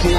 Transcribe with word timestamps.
Selamat 0.00 0.16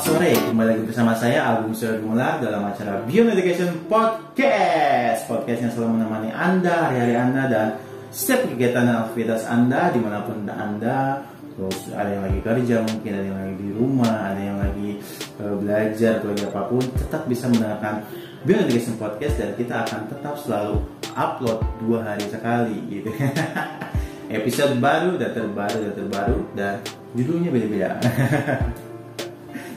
sore, 0.00 0.32
kembali 0.32 0.64
lagi 0.64 0.84
bersama 0.88 1.12
saya 1.12 1.44
Agung 1.44 1.76
Suryadmula 1.76 2.40
dalam 2.40 2.72
acara 2.72 3.04
Beyond 3.04 3.36
Education 3.36 3.84
Podcast. 3.84 5.28
Podcast 5.28 5.60
yang 5.60 5.72
selalu 5.76 6.00
menemani 6.00 6.32
Anda, 6.32 6.88
hari-hari 6.88 7.20
Anda 7.20 7.42
dan 7.52 7.76
setiap 8.08 8.48
kegiatan 8.48 8.88
dan 8.88 8.96
aktivitas 9.04 9.44
Anda 9.44 9.92
di 9.92 10.00
mana 10.00 10.24
pun 10.24 10.48
Anda 10.48 11.20
Terus 11.52 11.78
ada 11.92 12.08
yang 12.08 12.24
lagi 12.24 12.40
kerja 12.40 12.76
mungkin, 12.80 13.12
ada 13.12 13.26
yang 13.28 13.38
lagi 13.38 13.54
di 13.60 13.70
rumah, 13.76 14.14
ada 14.32 14.40
yang 14.40 14.58
lagi 14.58 14.88
eh, 15.36 15.54
belajar 15.60 16.10
atau 16.20 16.32
lagi 16.32 16.44
apa 16.48 16.62
pun 16.64 16.82
Tetap 16.96 17.22
bisa 17.28 17.44
mendengarkan 17.52 17.94
Beyond 18.42 18.62
Education 18.66 18.96
Podcast 18.96 19.34
dan 19.36 19.50
kita 19.54 19.74
akan 19.84 20.00
tetap 20.08 20.34
selalu 20.40 20.82
upload 21.12 21.60
dua 21.84 21.98
hari 22.02 22.24
sekali 22.26 22.76
gitu 22.88 23.12
Episode 24.42 24.80
baru 24.80 25.20
dan 25.20 25.30
terbaru 25.36 25.78
dan 25.78 25.92
terbaru 25.92 26.38
dan 26.56 26.74
judulnya 27.12 27.52
beda-beda 27.52 27.88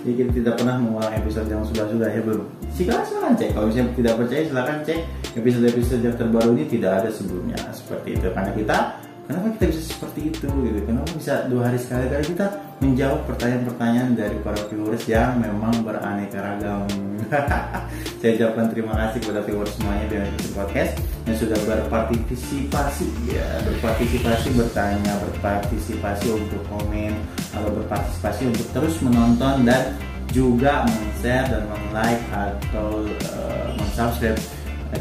Jadi 0.05 0.21
kita 0.21 0.31
tidak 0.37 0.53
pernah 0.62 0.77
mengulang 0.77 1.17
episode 1.17 1.49
yang 1.49 1.65
sudah-sudah 1.65 2.13
ya 2.13 2.21
belum. 2.21 2.45
Silakan 2.77 3.34
cek. 3.34 3.57
Kalau 3.57 3.65
misalnya 3.65 3.89
tidak 3.98 4.13
percaya 4.21 4.41
silakan 4.45 4.77
cek 4.85 4.99
episode-episode 5.34 6.01
yang 6.05 6.13
terbaru 6.13 6.49
ini 6.53 6.63
tidak 6.70 6.91
ada 7.01 7.09
sebelumnya 7.09 7.57
seperti 7.73 8.13
itu. 8.13 8.29
Karena 8.29 8.53
kita 8.53 8.77
kenapa 9.25 9.47
kita 9.57 9.65
bisa 9.73 9.81
seperti 9.93 10.20
itu 10.29 10.47
gitu? 10.47 10.79
Kenapa 10.85 11.09
bisa 11.17 11.34
dua 11.49 11.70
hari 11.70 11.79
sekali? 11.81 12.05
Karena 12.09 12.25
kita 12.25 12.47
menjawab 12.84 13.20
pertanyaan-pertanyaan 13.25 14.11
dari 14.13 14.38
para 14.43 14.59
viewers 14.70 15.03
yang 15.09 15.39
memang 15.41 15.73
beraneka 15.81 16.39
ragam. 16.43 16.85
Saya 18.21 18.31
ucapkan 18.38 18.65
terima 18.70 18.93
kasih 18.93 19.17
kepada 19.25 19.41
viewers 19.41 19.73
semuanya 19.77 20.05
di 20.11 20.15
Education 20.21 20.53
Podcast 20.53 20.91
yang 21.26 21.37
sudah 21.41 21.57
berpartisipasi 21.65 23.07
ya, 23.34 23.48
berpartisipasi 23.65 24.48
bertanya, 24.53 25.13
berpartisipasi 25.26 26.27
untuk 26.29 26.62
komen 26.70 27.18
atau 27.53 27.70
berpartisipasi 27.81 28.41
untuk 28.53 28.68
terus 28.77 28.96
menonton 29.01 29.65
dan 29.65 29.98
juga 30.29 30.85
men-share 30.85 31.48
dan 31.49 31.63
men-like 31.70 32.23
atau 32.29 33.07
uh, 33.34 33.68
men-subscribe 33.77 34.37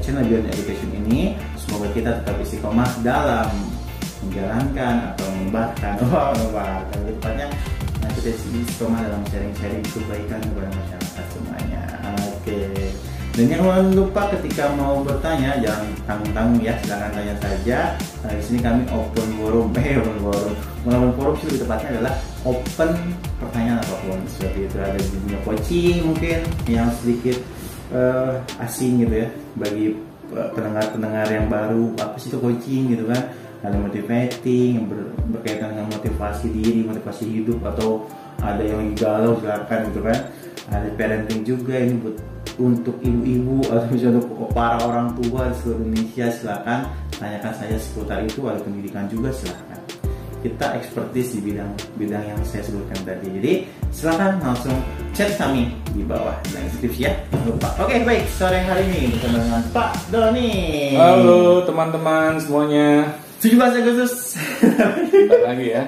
channel 0.00 0.24
Beyond 0.24 0.48
Education 0.52 0.90
ini. 1.04 1.36
Semoga 1.58 1.90
kita 1.92 2.22
tetap 2.22 2.36
istiqomah 2.40 2.88
dalam 3.02 3.73
menjalankan 4.28 4.94
atau 5.14 5.26
oh, 5.28 6.32
menyebarkan 6.32 6.98
lebih 7.04 7.14
tepatnya 7.20 7.48
nah, 8.00 8.10
kita 8.16 8.28
istiqomah 8.32 9.00
dalam 9.04 9.22
sharing-sharing 9.32 9.84
kebaikan 9.88 10.40
kepada 10.40 10.68
masyarakat 10.72 11.24
semuanya. 11.32 11.82
Oke. 12.32 12.60
Dan 13.34 13.50
jangan 13.50 13.90
lupa 13.98 14.30
ketika 14.30 14.70
mau 14.78 15.02
bertanya 15.02 15.58
jangan 15.58 15.90
tanggung-tanggung 16.06 16.62
ya, 16.62 16.78
silakan 16.78 17.10
tanya 17.10 17.34
saja. 17.42 17.78
Nah, 18.22 18.30
di 18.30 18.42
sini 18.46 18.58
kami 18.62 18.86
open 18.94 19.26
forum, 19.42 19.74
eh 19.82 19.98
open 19.98 20.18
forum. 20.22 20.54
Open 20.86 21.12
forum 21.18 21.34
sih 21.42 21.46
lebih 21.50 21.60
tepatnya 21.66 21.88
adalah 21.98 22.14
open 22.46 22.90
pertanyaan 23.42 23.80
apa 23.82 23.96
pun 24.06 24.20
seperti 24.30 24.58
itu 24.68 24.76
ada 24.78 24.98
di 25.00 25.08
dunia 25.18 25.38
coaching 25.42 25.96
mungkin 26.04 26.38
yang 26.68 26.88
sedikit 27.00 27.36
eh, 27.90 28.32
asing 28.60 29.02
gitu 29.02 29.14
ya 29.24 29.28
bagi 29.56 29.96
eh, 30.30 30.48
pendengar-pendengar 30.52 31.26
yang 31.32 31.46
baru 31.48 31.96
apa 31.98 32.16
sih 32.20 32.28
itu 32.30 32.38
coaching 32.38 32.92
gitu 32.92 33.08
kan 33.08 33.32
ada 33.64 33.76
motivating 33.80 34.76
yang 34.76 34.86
ber- 34.86 35.12
berkaitan 35.32 35.72
dengan 35.72 35.88
motivasi 35.88 36.52
diri 36.52 36.84
motivasi 36.84 37.24
hidup 37.24 37.64
atau 37.64 38.04
ada 38.44 38.60
yang 38.60 38.92
galau 38.92 39.40
silakan 39.40 39.88
gitu 39.88 40.00
kan. 40.04 40.18
Ada 40.68 40.88
parenting 40.96 41.40
juga 41.44 41.74
ini 41.80 41.96
buat 41.96 42.16
untuk 42.60 43.00
ibu-ibu 43.00 43.64
atau 43.72 43.88
misalnya 43.88 44.20
untuk 44.20 44.52
para 44.52 44.76
orang 44.84 45.16
tua 45.16 45.48
di 45.48 45.54
seluruh 45.64 45.80
Indonesia 45.80 46.26
silakan. 46.28 46.80
Tanyakan 47.14 47.52
saja 47.56 47.76
seputar 47.80 48.20
itu 48.20 48.44
ada 48.44 48.60
pendidikan 48.60 49.08
juga 49.08 49.32
silakan. 49.32 49.80
Kita 50.44 50.76
expertise 50.76 51.40
di 51.40 51.40
bidang 51.40 51.72
bidang 51.96 52.20
yang 52.20 52.36
saya 52.44 52.60
sebutkan 52.68 53.00
tadi. 53.08 53.32
Jadi 53.40 53.52
silakan 53.88 54.44
langsung 54.44 54.76
chat 55.16 55.32
kami 55.40 55.72
di 55.96 56.04
bawah. 56.04 56.36
Deskripsi 56.52 57.08
ya. 57.08 57.16
Jangan 57.32 57.48
lupa. 57.48 57.68
Oke 57.80 57.96
baik. 58.04 58.28
Sore 58.28 58.60
hari 58.60 58.84
ini 58.92 59.16
bersama 59.16 59.40
dengan 59.40 59.62
Pak 59.72 59.90
Doni. 60.12 60.52
Halo 61.00 61.64
teman-teman 61.64 62.36
semuanya 62.44 63.23
17 63.44 63.60
Agustus. 63.76 64.40
Lagi 65.44 65.66
ya. 65.68 65.84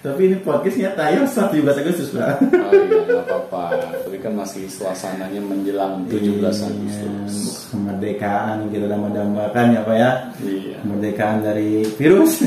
Tapi 0.00 0.20
ini 0.24 0.36
podcastnya 0.40 0.96
tayang 0.96 1.28
saat 1.28 1.52
17 1.52 1.76
Agustus 1.76 2.08
Pak. 2.08 2.40
Oh 2.40 2.72
iya 2.72 3.04
gak 3.04 3.20
apa-apa. 3.22 3.64
Tapi 4.00 4.16
kan 4.16 4.32
masih 4.32 4.64
suasananya 4.64 5.36
menjelang 5.38 6.08
17 6.08 6.40
Iya, 6.40 6.48
Agustus. 6.48 7.68
kemerdekaan 7.68 8.64
yang 8.64 8.70
kita 8.72 8.86
dambakan 8.88 9.66
ya 9.70 9.80
Pak 9.84 9.92
ya. 9.94 10.10
Iya. 10.40 10.76
Kemerdekaan 10.80 11.36
dari 11.44 11.84
virus. 11.94 12.40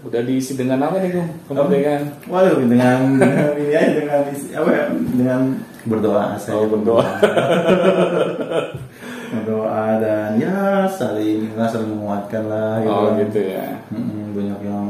Udah 0.00 0.22
diisi 0.22 0.54
dengan 0.54 0.78
apa 0.80 0.98
nih 0.98 1.10
Gung? 1.12 1.30
Kemerdekaan. 1.46 2.02
Waduh 2.26 2.62
dengan, 2.62 2.98
dengan 3.14 3.50
ini 3.56 3.74
aja 3.74 3.90
dengan 3.92 4.20
isi- 4.30 4.54
apa 4.54 4.70
ya, 4.70 4.84
dengan 4.90 5.40
berdoa 5.82 6.34
saya 6.36 6.58
Oh, 6.58 6.66
berdoa. 6.68 7.06
Dan 9.96 10.28
ya 10.36 10.58
saling 10.88 11.52
nggak 11.52 11.68
saling 11.68 11.90
menguatkan 11.90 12.42
lah 12.46 12.80
gitu. 12.80 12.92
Oh 12.92 13.08
gitu 13.16 13.40
ya 13.44 13.66
Mm-mm, 13.88 14.24
banyak 14.32 14.58
yang 14.62 14.86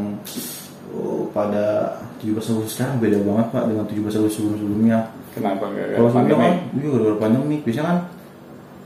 oh, 0.91 1.26
pada 1.31 1.97
17 2.20 2.36
Agustus 2.36 2.75
sekarang 2.75 2.98
beda 2.98 3.19
banget 3.20 3.47
pak 3.48 3.64
dengan 3.66 3.84
17 3.84 3.97
Agustus 4.12 4.34
sebelum 4.36 4.56
sebelumnya. 4.56 4.98
Kenapa 5.31 5.70
gak 5.70 5.94
Kalau 5.94 6.10
sebelumnya 6.10 6.36
kan, 6.36 6.54
iya 6.75 6.86
gara-gara 6.91 7.16
pandemi 7.16 7.56
biasanya 7.62 7.86
kan 7.86 7.98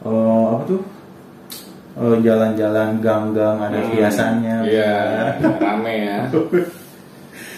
eh, 0.05 0.45
apa 0.51 0.65
tuh 0.65 0.83
Eh, 1.95 2.19
jalan-jalan 2.21 2.99
gang-gang 2.99 3.57
ada 3.61 3.79
Hmm, 3.79 3.95
hiasannya. 3.95 4.57
Iya 4.67 4.93
Ya. 5.39 5.55
rame 5.63 5.95
ya 6.03 6.19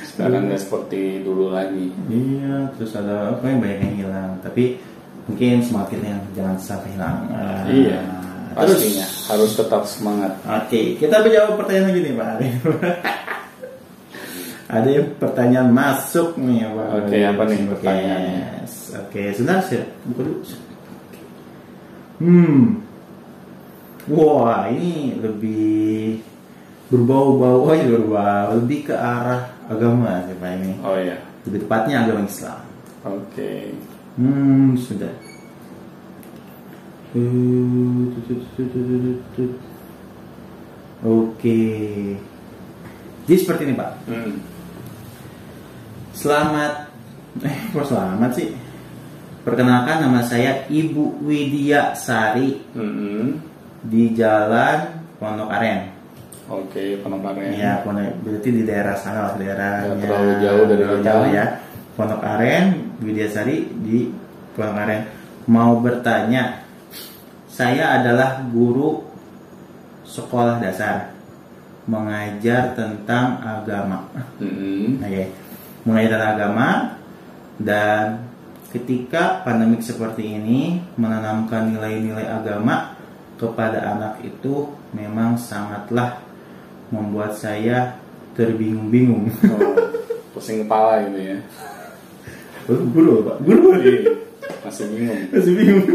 Sekarang 0.06 0.44
gak 0.46 0.60
seperti 0.60 1.24
dulu 1.24 1.52
lagi 1.52 1.88
Iya, 2.06 2.68
terus 2.76 2.92
ada 2.94 3.32
apa 3.32 3.48
yang 3.48 3.60
banyak 3.60 3.80
yang 3.80 3.96
hilang. 3.96 4.30
Tapi 4.40 4.76
mungkin 5.24 5.64
semangat 5.64 5.96
kita 5.96 6.06
yang 6.06 6.22
jangan 6.32 6.56
sampai 6.56 6.88
hilang. 6.92 7.16
Ah, 7.32 7.64
Iya 7.64 8.00
Pastinya 8.56 9.04
harus 9.28 9.52
tetap 9.52 9.84
semangat 9.84 10.40
oke, 10.40 10.80
kita 10.96 11.20
menjawab 11.20 11.60
pertanyaan 11.60 11.86
lagi 11.92 12.00
nih 12.00 12.14
Pak. 12.16 12.32
ada 14.80 14.88
yang 14.88 15.08
pertanyaan 15.20 15.68
masuk 15.76 16.40
nih 16.40 16.64
Pak. 16.64 16.88
Oke, 17.04 17.16
apa 17.20 17.42
nih 17.44 17.58
pertanyaannya? 17.76 18.44
Oke, 18.96 19.22
sebentar 19.36 19.60
sih. 19.60 19.84
Buka 20.08 20.20
dulu. 20.24 20.40
Hmm. 22.16 22.80
Wah, 24.08 24.72
ini 24.72 25.20
lebih 25.20 26.24
berbau-bau, 26.88 27.66
oh 27.66 27.74
iya 27.74 27.86
berbau, 27.90 28.54
lebih 28.56 28.88
ke 28.88 28.94
arah 28.94 29.52
agama 29.66 30.22
sih 30.24 30.36
Pak 30.38 30.50
ini. 30.62 30.72
Oh 30.86 30.94
iya 30.94 31.18
Lebih 31.44 31.66
tepatnya 31.66 32.06
agama 32.06 32.22
Islam. 32.24 32.62
Oke 33.04 33.74
Hmm, 34.16 34.72
sudah. 34.80 35.25
Oke. 41.02 41.60
Jadi 43.26 43.36
seperti 43.36 43.62
ini 43.66 43.74
Pak. 43.74 43.90
hmm. 44.06 44.34
Selamat, 46.16 46.88
eh 47.44 47.56
kok 47.68 47.84
selamat 47.84 48.30
sih? 48.32 48.48
Perkenalkan 49.44 50.02
nama 50.02 50.24
saya 50.24 50.64
Ibu 50.66 51.22
Widya 51.22 51.92
Sari 51.94 52.56
Hmm. 52.74 53.38
di 53.86 54.10
Jalan 54.10 54.96
Pondok 55.16 55.52
Aren. 55.52 55.92
Oke 56.46 56.98
penontonnya 56.98 57.52
Ya, 57.52 57.72
Pondok, 57.84 58.10
berarti 58.24 58.48
di 58.50 58.62
daerah 58.64 58.96
sana 58.96 59.30
lah, 59.30 59.34
daerah 59.36 59.86
Nggak 59.86 59.98
terlalu 60.02 60.32
jauh 60.42 60.64
dari 60.66 60.84
jauh 61.04 61.26
ya. 61.30 61.44
Pondok 61.94 62.22
Aren, 62.24 62.64
Widya 62.98 63.28
Sari 63.28 63.68
di 63.84 64.08
Pondok 64.56 64.80
Aren. 64.80 65.02
Mau 65.46 65.78
bertanya, 65.78 66.65
saya 67.56 67.96
adalah 67.96 68.44
guru 68.52 69.00
sekolah 70.04 70.60
dasar 70.60 71.16
mengajar 71.88 72.76
tentang 72.76 73.40
agama. 73.40 74.04
Hmm. 74.36 75.00
Oke, 75.00 75.32
mengajar 75.88 76.20
tentang 76.20 76.34
agama 76.36 76.68
dan 77.56 78.04
ketika 78.74 79.40
pandemik 79.46 79.80
seperti 79.80 80.36
ini 80.36 80.84
menanamkan 81.00 81.72
nilai-nilai 81.72 82.28
agama 82.28 82.92
kepada 83.40 83.80
anak 83.96 84.20
itu 84.20 84.68
memang 84.92 85.40
sangatlah 85.40 86.20
membuat 86.92 87.32
saya 87.32 87.96
terbingung-bingung. 88.36 89.32
Oh, 89.48 89.72
pusing 90.36 90.68
kepala 90.68 91.08
gitu 91.08 91.18
ya. 91.24 91.38
Guru 92.68 93.24
pak, 93.24 93.36
guru 93.46 93.78
Iya, 93.80 94.12
masih 94.66 94.84
bingung. 94.90 95.20
Masih 95.30 95.52
bingung, 95.54 95.86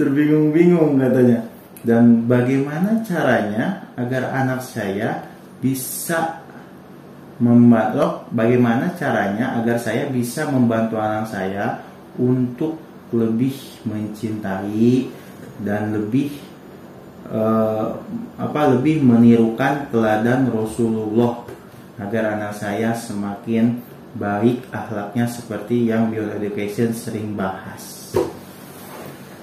terbingung-bingung 0.00 0.96
katanya. 0.96 1.44
Dan 1.80 2.24
bagaimana 2.28 3.04
caranya 3.04 3.92
agar 3.96 4.32
anak 4.32 4.64
saya 4.64 5.28
bisa 5.60 6.40
membantu? 7.40 8.28
Bagaimana 8.32 8.96
caranya 8.96 9.60
agar 9.60 9.76
saya 9.76 10.08
bisa 10.08 10.48
membantu 10.48 10.96
anak 11.00 11.28
saya 11.28 11.80
untuk 12.20 12.80
lebih 13.12 13.56
mencintai 13.84 15.08
dan 15.64 15.92
lebih 15.92 16.36
eh, 17.32 17.88
apa 18.36 18.60
lebih 18.76 19.00
menirukan 19.04 19.88
teladan 19.88 20.52
Rasulullah 20.52 21.44
agar 22.00 22.36
anak 22.36 22.56
saya 22.56 22.96
semakin 22.96 23.80
baik 24.16 24.68
akhlaknya 24.72 25.28
seperti 25.28 25.88
yang 25.88 26.12
Beyond 26.12 26.40
Education 26.40 26.92
sering 26.96 27.36
bahas. 27.36 28.12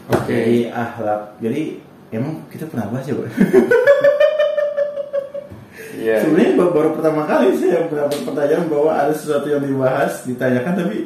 Oke. 0.08 0.32
Jadi 0.32 0.58
akhlak. 0.68 1.22
Jadi 1.40 1.62
emang 2.10 2.46
kita 2.48 2.66
pernah 2.66 2.88
bahas 2.88 3.04
ya, 3.04 3.16
Pak? 3.16 3.28
Iya. 5.98 6.16
Sebenarnya 6.24 6.52
baru, 6.56 6.72
baru 6.72 6.90
pertama 6.94 7.22
kali 7.26 7.58
saya 7.58 7.90
mendapat 7.90 8.22
pertanyaan 8.22 8.66
bahwa 8.70 8.92
ada 8.94 9.12
sesuatu 9.12 9.50
yang 9.50 9.60
dibahas, 9.60 10.22
ditanyakan 10.24 10.74
tapi 10.78 10.98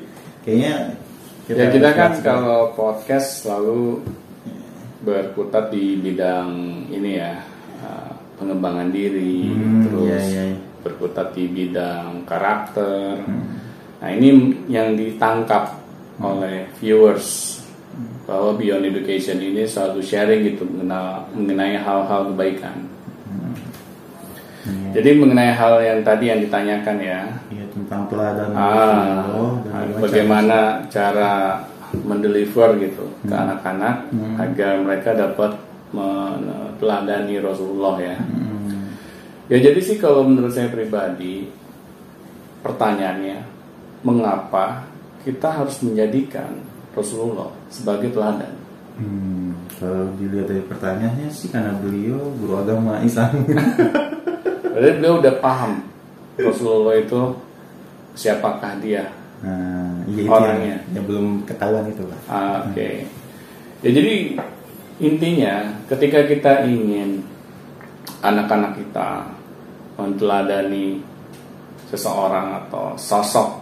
kayaknya 0.44 0.74
ya 1.48 1.68
kita 1.68 1.89
kan 1.92 2.12
harus- 2.12 2.21
kalau 2.21 2.59
podcast 2.75 3.44
selalu 3.44 4.03
berkutat 5.01 5.71
di 5.71 5.95
bidang 5.98 6.50
ini 6.88 7.18
ya 7.18 7.39
uh, 7.81 8.12
pengembangan 8.36 8.92
diri 8.92 9.50
Hmm, 9.50 9.81
terus 9.88 10.06
iya, 10.06 10.19
iya, 10.21 10.44
iya. 10.53 10.57
berkutat 10.81 11.27
di 11.33 11.44
bidang 11.48 12.27
karakter 12.27 13.15
Hmm. 13.25 13.44
nah 13.98 14.09
ini 14.12 14.30
yang 14.68 14.94
ditangkap 14.94 15.71
oleh 16.19 16.69
viewers 16.77 17.57
bahwa 18.31 18.56
Beyond 18.56 18.88
Education 18.88 19.38
ini 19.38 19.68
selalu 19.68 20.00
sharing 20.00 20.42
gitu 20.45 20.63
mengenal- 20.63 21.28
mengenai 21.33 21.75
hal-hal 21.75 22.31
kebaikan 22.31 22.88
Iya. 24.62 24.89
jadi 24.94 25.10
mengenai 25.18 25.51
hal 25.51 25.74
yang 25.80 26.00
tadi 26.01 26.25
yang 26.28 26.39
ditanyakan 26.39 26.98
ya 26.98 27.22
Iya, 27.50 27.66
tentang 27.68 28.07
teladan 28.07 28.54
Ah, 28.54 29.25
Rasulullah 29.25 29.51
dan 29.66 29.86
bagaimana 30.00 30.57
cara 30.88 31.31
mendeliver 32.00 32.80
gitu 32.80 33.04
ke 33.22 33.33
Hmm. 33.33 33.44
anak-anak 33.44 33.95
agar 34.39 34.74
mereka 34.80 35.12
dapat 35.13 35.51
meneladani 35.92 37.36
Rasulullah 37.38 38.00
ya. 38.00 38.16
Hmm, 38.16 38.95
Ya 39.50 39.60
jadi 39.60 39.75
sih 39.77 39.98
kalau 39.98 40.24
menurut 40.24 40.48
saya 40.48 40.72
pribadi 40.72 41.51
pertanyaannya 42.62 43.44
mengapa 44.01 44.88
kita 45.19 45.51
harus 45.51 45.84
menjadikan 45.84 46.63
Rasulullah 46.92 47.50
sebagai 47.72 48.12
teladan? 48.12 48.54
hmm, 49.00 49.80
kalau 49.80 50.12
dilihat 50.20 50.52
dari 50.52 50.64
pertanyaannya 50.68 51.30
sih 51.32 51.50
karena 51.50 51.74
beliau 51.80 52.20
guru 52.38 52.60
agama 52.60 53.00
Islam. 53.02 53.48
Berarti 54.72 54.92
beliau 55.00 55.20
udah 55.20 55.36
paham 55.44 55.84
Rasulullah 56.40 56.96
itu 57.00 57.36
siapakah 58.16 58.80
dia? 58.80 59.08
Nah, 59.42 60.06
iya 60.06 60.30
Orangnya. 60.30 60.78
yang, 60.86 61.02
yang 61.02 61.04
belum 61.10 61.28
ketahuan 61.50 61.90
itu, 61.90 62.06
Pak. 62.06 62.20
Ah, 62.30 62.62
Oke. 62.70 63.10
Ya 63.82 63.90
jadi 63.90 64.38
intinya 65.02 65.82
ketika 65.90 66.30
kita 66.30 66.52
ingin 66.70 67.26
anak-anak 68.22 68.78
kita 68.78 69.26
menteladani 69.98 71.02
seseorang 71.90 72.62
atau 72.66 72.94
sosok 72.96 73.60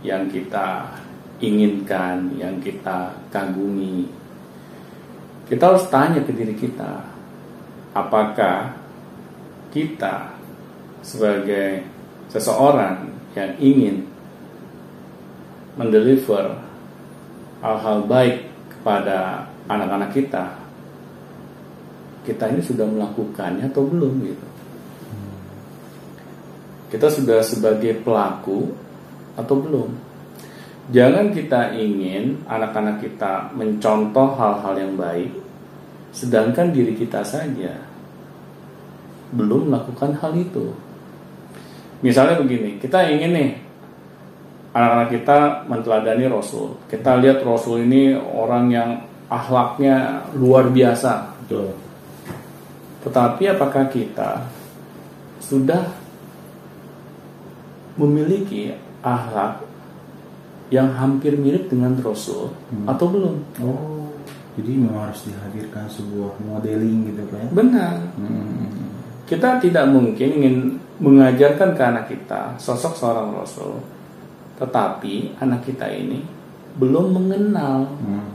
yang 0.00 0.24
kita 0.32 0.88
inginkan, 1.40 2.36
yang 2.36 2.60
kita 2.60 3.16
kagumi, 3.32 4.06
kita 5.48 5.72
harus 5.72 5.88
tanya 5.88 6.20
ke 6.22 6.30
diri 6.30 6.54
kita, 6.54 7.02
apakah 7.96 8.76
kita 9.74 10.36
sebagai 11.00 11.82
seseorang 12.30 13.10
yang 13.34 13.50
ingin 13.58 14.06
mendeliver 15.74 16.60
hal-hal 17.64 18.04
baik 18.04 18.46
kepada 18.70 19.48
anak-anak 19.66 20.10
kita, 20.12 20.60
kita 22.28 22.52
ini 22.52 22.60
sudah 22.60 22.84
melakukannya 22.84 23.66
atau 23.70 23.88
belum 23.88 24.12
gitu. 24.28 24.46
Kita 26.90 27.06
sudah 27.06 27.38
sebagai 27.42 28.02
pelaku 28.02 28.74
atau 29.38 29.54
belum? 29.56 30.09
Jangan 30.88 31.36
kita 31.36 31.76
ingin 31.76 32.40
anak-anak 32.48 33.04
kita 33.04 33.52
mencontoh 33.52 34.32
hal-hal 34.34 34.74
yang 34.80 34.96
baik, 34.96 35.30
sedangkan 36.10 36.72
diri 36.72 36.96
kita 36.96 37.20
saja 37.20 37.76
belum 39.30 39.70
melakukan 39.70 40.18
hal 40.18 40.34
itu. 40.34 40.74
Misalnya 42.00 42.40
begini, 42.40 42.80
kita 42.80 43.06
ingin 43.06 43.30
nih 43.36 43.50
anak-anak 44.74 45.08
kita 45.14 45.38
menteladani 45.70 46.26
Rasul. 46.26 46.74
Kita 46.90 47.22
lihat 47.22 47.44
Rasul 47.46 47.86
ini 47.86 48.16
orang 48.16 48.66
yang 48.72 48.90
akhlaknya 49.30 50.26
luar 50.34 50.72
biasa. 50.74 51.38
Betul. 51.46 51.70
Tetapi 53.06 53.42
apakah 53.54 53.86
kita 53.88 54.50
sudah 55.38 55.86
memiliki 57.94 58.74
akhlak 59.00 59.69
yang 60.70 60.94
hampir 60.94 61.34
mirip 61.34 61.66
dengan 61.66 61.98
Rasul 61.98 62.54
atau 62.86 63.06
belum? 63.10 63.36
Oh, 63.58 64.14
jadi 64.54 64.70
memang 64.78 65.10
harus 65.10 65.26
dihadirkan 65.26 65.90
sebuah 65.90 66.38
modeling 66.46 67.10
gitu, 67.10 67.22
ya? 67.34 67.46
Benar. 67.50 67.94
Hmm. 68.14 68.94
Kita 69.26 69.58
tidak 69.62 69.86
mungkin 69.90 70.28
ingin 70.42 70.56
mengajarkan 71.02 71.74
ke 71.74 71.82
anak 71.82 72.06
kita 72.10 72.54
sosok 72.58 72.94
seorang 72.94 73.34
Rasul, 73.34 73.82
tetapi 74.58 75.38
anak 75.42 75.66
kita 75.66 75.90
ini 75.90 76.22
belum 76.78 77.14
mengenal 77.14 77.90
Hmm. 77.98 78.30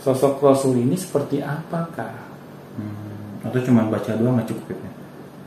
sosok 0.00 0.40
Rasul 0.40 0.80
ini 0.80 0.96
seperti 0.96 1.44
apakah. 1.44 2.16
Hmm. 2.80 3.44
Atau 3.44 3.60
cuma 3.64 3.88
baca 3.88 4.16
doang 4.16 4.36
nggak 4.40 4.48
cukup 4.48 4.76
ya? 4.76 4.90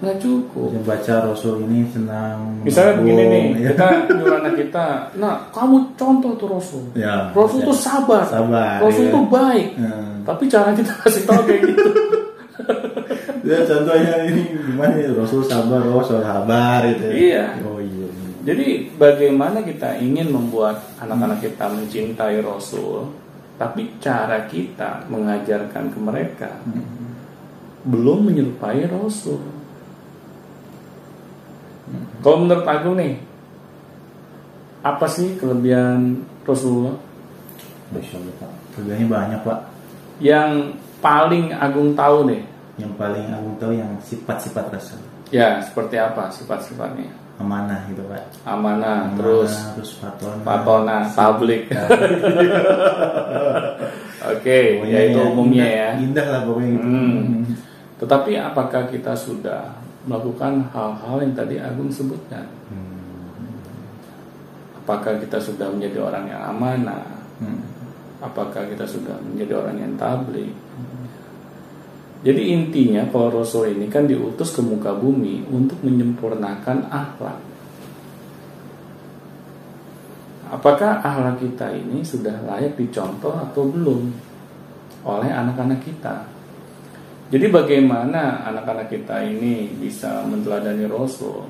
Nggak 0.01 0.17
cukup. 0.19 0.69
Bisa 0.73 0.83
baca 0.87 1.13
Rasul 1.31 1.55
ini 1.69 1.79
senang. 1.91 2.37
Misalnya 2.65 2.93
menabung, 2.97 3.05
begini 3.07 3.23
nih, 3.29 3.45
ya. 3.53 3.69
kita 3.71 3.85
nyuruh 4.09 4.37
anak 4.41 4.53
kita, 4.59 4.85
nah 5.19 5.35
kamu 5.53 5.75
contoh 5.95 6.31
tuh 6.35 6.47
Rasul. 6.49 6.83
Ya, 6.97 7.29
Rasul 7.31 7.59
ya. 7.63 7.67
tuh 7.69 7.77
sabar, 7.77 8.23
Sabar, 8.27 8.81
Rasul 8.83 9.05
iya. 9.07 9.13
tuh 9.13 9.23
baik. 9.29 9.67
Hmm. 9.79 10.15
Tapi 10.23 10.43
cara 10.49 10.69
kita 10.73 10.93
kasih 11.03 11.23
tahu 11.27 11.41
kayak 11.45 11.61
gitu. 11.67 11.83
Ya 13.43 13.59
contohnya 13.67 14.23
ini 14.23 14.55
gimana 14.55 14.95
ya 14.95 15.11
Rasul 15.11 15.43
sabar, 15.43 15.83
Rasul 15.83 16.23
sabar 16.23 16.79
gitu. 16.87 17.11
ya. 17.11 17.11
Iya. 17.11 17.45
Oh 17.67 17.75
iya. 17.83 18.07
Jadi 18.47 18.87
bagaimana 18.95 19.59
kita 19.67 19.99
ingin 19.99 20.31
membuat 20.31 20.79
anak-anak 20.95 21.43
kita 21.43 21.67
mencintai 21.67 22.39
Rasul, 22.39 23.11
tapi 23.59 23.99
cara 23.99 24.47
kita 24.47 25.03
mengajarkan 25.11 25.91
ke 25.91 25.99
mereka 25.99 26.51
belum 27.83 28.31
menyerupai 28.31 28.87
Rasul. 28.87 29.39
Kalau 32.23 32.37
menurut 32.43 32.63
aku 32.63 32.95
nih, 32.95 33.19
apa 34.83 35.05
sih 35.07 35.35
kelebihan 35.39 36.23
Rasulullah 36.43 36.95
Masya 37.93 38.15
Allah 38.19 38.35
Pak. 38.41 38.51
Kelebihannya 38.73 39.07
banyak 39.07 39.39
Pak. 39.45 39.59
yang 40.23 40.51
paling 41.03 41.51
Agung 41.53 41.93
tahu 41.93 42.31
nih? 42.31 42.41
Yang 42.81 42.93
paling 42.97 43.25
aku 43.29 43.49
tahu 43.61 43.73
yang 43.77 43.91
sifat-sifat 44.01 44.65
Rasul. 44.73 44.99
Ya, 45.29 45.61
seperti 45.61 45.97
apa 46.01 46.29
sifat-sifatnya? 46.33 47.11
Amanah 47.41 47.85
gitu 47.89 48.01
Pak. 48.07 48.23
Amanah, 48.45 49.09
Amanah, 49.09 49.17
terus 49.17 49.53
terus 49.77 49.91
fatona. 49.97 50.41
patona, 50.45 50.97
tablik. 51.13 51.69
Oke, 54.23 54.79
Pokoknya 54.79 54.93
yaitu 54.95 55.19
ya, 55.19 55.25
umumnya 55.27 55.65
indah, 55.67 55.75
ya. 55.75 55.89
Indah 55.99 56.25
lah 56.31 56.41
pokoknya 56.47 56.69
gitu. 56.71 56.87
Hmm. 56.87 57.43
Tetapi 57.99 58.31
apakah 58.39 58.83
kita 58.87 59.13
sudah 59.19 59.82
melakukan 60.03 60.67
hal-hal 60.71 61.17
yang 61.23 61.33
tadi 61.35 61.55
Agung 61.59 61.87
sebutkan? 61.87 62.43
Hmm. 62.67 62.99
Apakah 64.83 65.15
kita 65.19 65.39
sudah 65.39 65.71
menjadi 65.71 66.03
orang 66.03 66.27
yang 66.27 66.41
amanah? 66.43 67.07
Hmm. 67.39 67.63
Apakah 68.19 68.67
kita 68.67 68.83
sudah 68.87 69.15
menjadi 69.23 69.59
orang 69.59 69.79
yang 69.79 69.93
tablik? 69.95 70.51
Jadi 72.23 72.55
intinya 72.55 73.03
kalau 73.11 73.43
Rasul 73.43 73.75
ini 73.75 73.91
kan 73.91 74.07
diutus 74.07 74.55
ke 74.55 74.63
muka 74.63 74.95
bumi 74.95 75.43
untuk 75.51 75.83
menyempurnakan 75.83 76.87
akhlak. 76.87 77.39
Apakah 80.47 81.03
akhlak 81.03 81.43
kita 81.43 81.67
ini 81.75 81.99
sudah 81.99 82.47
layak 82.47 82.79
dicontoh 82.79 83.35
atau 83.35 83.67
belum 83.67 84.07
oleh 85.03 85.31
anak-anak 85.35 85.83
kita? 85.83 86.32
Jadi 87.29 87.45
bagaimana 87.47 88.43
anak-anak 88.45 88.87
kita 88.87 89.23
ini 89.23 89.71
bisa 89.73 90.21
menteladani 90.23 90.85
Rasul, 90.85 91.47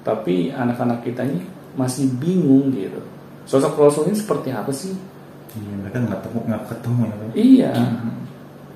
tapi 0.00 0.48
anak-anak 0.48 1.02
kita 1.02 1.22
ini 1.22 1.42
masih 1.74 2.08
bingung 2.16 2.72
gitu. 2.72 3.00
Sosok 3.44 3.76
Rasul 3.76 4.08
ini 4.08 4.16
seperti 4.16 4.48
apa 4.54 4.70
sih? 4.70 4.94
Iya, 5.52 5.72
mereka 5.84 5.98
nggak 6.00 6.20
ketemu 6.24 6.38
nggak 6.48 6.64
ketemu 6.70 7.00
ya. 7.02 7.14
Iya. 7.34 7.72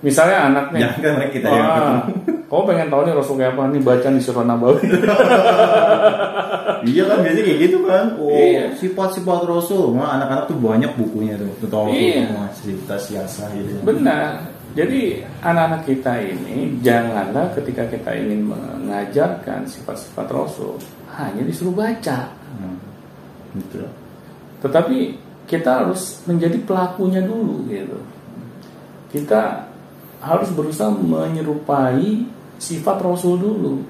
Misalnya 0.05 0.39
anaknya. 0.53 0.81
Jangan 0.93 1.01
kan 1.01 1.13
mereka 1.17 1.33
kita 1.33 1.47
yang 1.49 1.67
ketemu. 1.73 2.03
Kau 2.47 2.63
pengen 2.63 2.89
tahu 2.93 3.01
nih 3.03 3.15
Rasul 3.17 3.35
kayak 3.41 3.53
apa 3.57 3.63
nih 3.73 3.81
baca 3.83 4.07
nih 4.07 4.23
surah 4.23 4.45
Nabawi. 4.45 4.83
iya 6.87 7.03
kan 7.09 7.17
biasanya 7.25 7.43
kayak 7.43 7.61
gitu 7.65 7.79
kan. 7.83 8.05
Oh, 8.21 8.31
Iya. 8.31 8.65
sifat-sifat 8.77 9.41
Rasul. 9.49 9.97
Anak-anak 9.97 10.47
tuh 10.47 10.59
banyak 10.61 10.93
bukunya 10.95 11.35
tuh. 11.35 11.49
Rasul 11.65 11.91
Iya. 11.97 12.29
semua 12.29 12.47
cerita 12.55 12.95
siasa 13.01 13.43
gitu. 13.57 13.83
Benar. 13.83 14.47
Jadi 14.77 15.25
anak-anak 15.41 15.89
kita 15.89 16.21
ini 16.21 16.77
janganlah 16.85 17.49
ketika 17.57 17.89
kita 17.89 18.13
ingin 18.13 18.53
mengajarkan 18.53 19.65
sifat-sifat 19.65 20.29
Rasul 20.29 20.77
hanya 21.17 21.41
disuruh 21.49 21.73
baca. 21.73 22.29
Hmm. 22.61 22.77
Gitu. 23.57 23.81
Tetapi 24.61 25.17
kita 25.49 25.81
harus 25.81 26.21
menjadi 26.29 26.61
pelakunya 26.61 27.25
dulu 27.25 27.65
gitu. 27.73 27.97
Kita 29.17 29.65
harus 30.21 30.53
berusaha 30.53 30.93
menyerupai 30.93 32.29
sifat 32.61 33.01
Rasul 33.01 33.41
dulu 33.41 33.81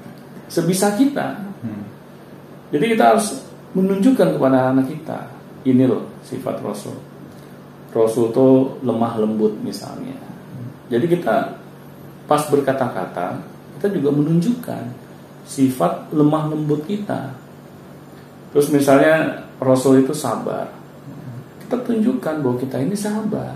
sebisa 0.47 0.95
kita. 0.95 1.35
Hmm. 1.67 1.83
Jadi 2.71 2.95
kita 2.95 3.11
harus 3.11 3.43
menunjukkan 3.75 4.39
kepada 4.39 4.71
anak 4.71 4.87
kita 4.87 5.35
ini 5.67 5.83
loh 5.83 6.07
sifat 6.23 6.63
Rasul. 6.63 6.95
Rasul 7.91 8.31
itu 8.31 8.49
lemah 8.87 9.19
lembut 9.19 9.59
misalnya. 9.67 10.26
Jadi 10.87 11.07
kita 11.11 11.59
pas 12.27 12.43
berkata-kata 12.51 13.39
kita 13.77 13.93
juga 13.93 14.11
menunjukkan 14.15 14.83
sifat 15.45 16.11
lemah 16.17 16.51
lembut 16.51 16.83
kita. 16.89 17.37
Terus 18.51 18.73
misalnya 18.73 19.47
Rasul 19.61 20.03
itu 20.03 20.17
sabar. 20.17 20.73
Kita 21.61 21.83
tunjukkan 21.83 22.41
bahwa 22.41 22.57
kita 22.57 22.81
ini 22.81 22.97
sabar. 22.97 23.53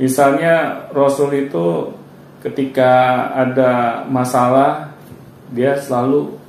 Misalnya 0.00 0.88
Rasul 0.90 1.48
itu 1.48 1.92
ketika 2.40 3.28
ada 3.36 4.02
masalah 4.08 4.96
dia 5.52 5.76
selalu 5.76 6.40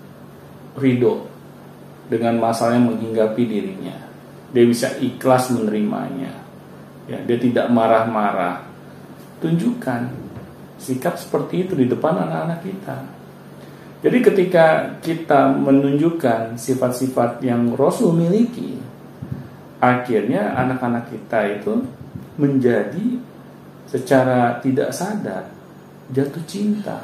ridho 0.79 1.27
dengan 2.07 2.39
masalah 2.39 2.79
yang 2.79 2.95
menghinggapi 2.95 3.43
dirinya. 3.43 3.97
Dia 4.55 4.65
bisa 4.65 4.97
ikhlas 4.97 5.51
menerimanya. 5.51 6.31
Ya, 7.05 7.19
dia 7.27 7.37
tidak 7.39 7.67
marah-marah. 7.71 8.70
Tunjukkan 9.41 10.01
sikap 10.77 11.17
seperti 11.17 11.65
itu 11.67 11.73
di 11.73 11.89
depan 11.89 12.13
anak-anak 12.13 12.59
kita. 12.61 12.97
Jadi 14.01 14.17
ketika 14.25 14.97
kita 15.01 15.53
menunjukkan 15.61 16.57
sifat-sifat 16.57 17.41
yang 17.45 17.77
Rasul 17.77 18.17
miliki, 18.17 18.81
akhirnya 19.77 20.57
anak-anak 20.57 21.09
kita 21.13 21.61
itu 21.61 21.85
menjadi 22.37 23.21
secara 23.85 24.57
tidak 24.61 24.89
sadar 24.89 25.49
jatuh 26.09 26.41
cinta 26.49 26.97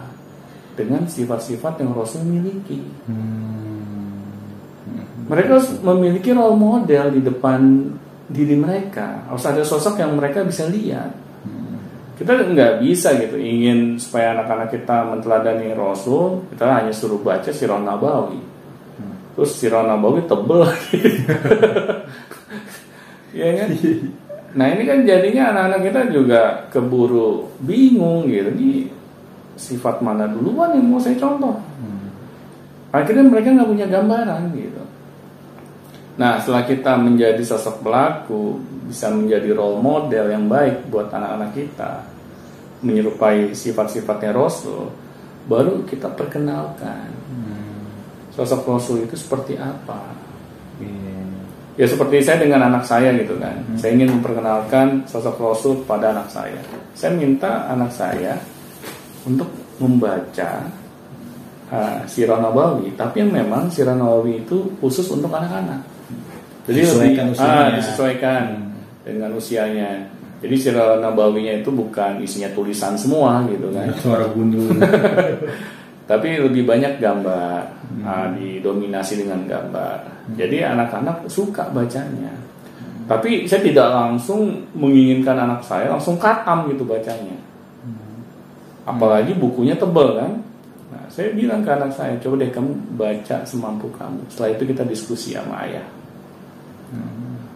dengan 0.73 1.05
sifat-sifat 1.05 1.85
yang 1.85 1.93
Rasul 1.93 2.25
miliki. 2.25 2.81
Hmm. 3.05 3.77
Mereka 5.27 5.59
harus 5.59 5.69
memiliki 5.83 6.31
role 6.31 6.55
model 6.55 7.11
di 7.11 7.21
depan 7.21 7.91
diri 8.31 8.55
mereka. 8.55 9.27
Harus 9.27 9.43
ada 9.43 9.61
sosok 9.61 9.99
yang 9.99 10.15
mereka 10.15 10.41
bisa 10.41 10.65
lihat. 10.65 11.26
Kita 12.17 12.33
nggak 12.33 12.81
bisa 12.81 13.13
gitu 13.21 13.37
ingin 13.37 14.01
supaya 14.01 14.33
anak-anak 14.33 14.73
kita 14.73 15.05
menteladani 15.05 15.69
Rasul, 15.77 16.49
kita 16.49 16.65
hanya 16.65 16.89
suruh 16.89 17.21
baca 17.21 17.53
Sirah 17.53 17.77
Nabawi. 17.77 18.41
Terus 19.37 19.53
Sirah 19.53 19.85
Nabawi 19.85 20.25
tebel. 20.25 20.65
ya 23.37 23.49
kan? 23.53 23.69
Nah 24.57 24.65
ini 24.73 24.83
kan 24.89 25.05
jadinya 25.05 25.53
anak-anak 25.53 25.81
kita 25.85 26.01
juga 26.09 26.41
keburu 26.73 27.53
bingung 27.61 28.25
gitu. 28.25 28.49
Ini 28.49 28.89
sifat 29.53 30.01
mana 30.01 30.25
duluan 30.25 30.73
yang 30.73 30.89
mau 30.89 30.97
saya 30.97 31.21
contoh? 31.21 31.61
Akhirnya 32.89 33.29
mereka 33.29 33.53
nggak 33.53 33.69
punya 33.69 33.85
gambaran 33.85 34.57
gitu. 34.57 34.86
Nah 36.17 36.41
setelah 36.41 36.65
kita 36.65 36.97
menjadi 36.97 37.41
sosok 37.45 37.85
pelaku, 37.85 38.57
bisa 38.89 39.13
menjadi 39.13 39.53
role 39.53 39.77
model 39.77 40.33
yang 40.33 40.49
baik 40.49 40.89
buat 40.89 41.13
anak-anak 41.13 41.53
kita, 41.53 42.03
menyerupai 42.81 43.53
sifat-sifatnya 43.53 44.33
Rasul, 44.33 44.89
baru 45.45 45.85
kita 45.85 46.09
perkenalkan 46.17 47.13
sosok 48.37 48.69
Rasul 48.69 49.09
itu 49.09 49.17
seperti 49.17 49.57
apa. 49.57 50.13
Iya. 50.77 51.25
Ya 51.77 51.85
seperti 51.85 52.21
saya 52.21 52.41
dengan 52.41 52.69
anak 52.69 52.85
saya 52.85 53.13
gitu 53.17 53.37
kan. 53.41 53.53
Saya 53.77 53.97
ingin 53.97 54.17
memperkenalkan 54.17 55.05
sosok 55.09 55.37
Rasul 55.41 55.81
pada 55.85 56.13
anak 56.13 56.29
saya. 56.29 56.61
Saya 56.93 57.17
minta 57.17 57.69
anak 57.69 57.93
saya 57.93 58.37
untuk 59.25 59.49
membaca 59.77 60.69
uh, 61.69 62.01
Sirah 62.09 62.41
Nabawi, 62.41 62.93
tapi 62.97 63.25
yang 63.25 63.33
memang 63.33 63.69
Sirah 63.69 63.93
Nabawi 63.93 64.45
itu 64.45 64.73
khusus 64.81 65.05
untuk 65.13 65.29
anak-anak. 65.29 65.96
Jadi 66.67 66.79
Disesuaikan 66.83 67.25
lebih 67.31 67.35
usianya. 67.39 67.63
ah, 67.63 67.69
disesuaikan 67.79 68.43
dengan 69.07 69.29
usianya. 69.39 69.91
Jadi 70.37 70.55
Sirah 70.59 70.99
Nabawinya 70.99 71.63
itu 71.63 71.71
bukan 71.71 72.19
isinya 72.21 72.51
tulisan 72.51 72.93
semua 72.99 73.41
gitu 73.47 73.71
kan. 73.71 73.87
Suara 74.03 74.27
gundul. 74.29 74.67
tapi 76.11 76.37
lebih 76.43 76.67
banyak 76.67 76.99
gambar. 76.99 77.59
Ah, 78.03 78.27
didominasi 78.35 79.23
dengan 79.23 79.47
gambar. 79.47 80.27
Jadi 80.35 80.61
anak-anak 80.61 81.31
suka 81.31 81.71
bacanya. 81.71 82.35
Tapi 83.07 83.47
saya 83.47 83.63
tidak 83.63 83.87
langsung 83.87 84.67
menginginkan 84.75 85.39
anak 85.39 85.63
saya 85.63 85.87
langsung 85.87 86.19
katam 86.19 86.67
gitu 86.67 86.83
bacanya. 86.83 87.39
Apalagi 88.83 89.31
bukunya 89.39 89.79
tebel 89.79 90.19
kan. 90.19 90.31
Nah, 90.91 91.03
saya 91.07 91.31
bilang 91.31 91.63
ke 91.63 91.71
anak 91.71 91.95
saya 91.95 92.19
coba 92.19 92.43
deh 92.43 92.51
kamu 92.51 92.71
baca 92.99 93.47
semampu 93.47 93.87
kamu. 93.95 94.19
Setelah 94.27 94.51
itu 94.59 94.63
kita 94.67 94.83
diskusi 94.83 95.31
sama 95.31 95.63
ayah 95.63 95.87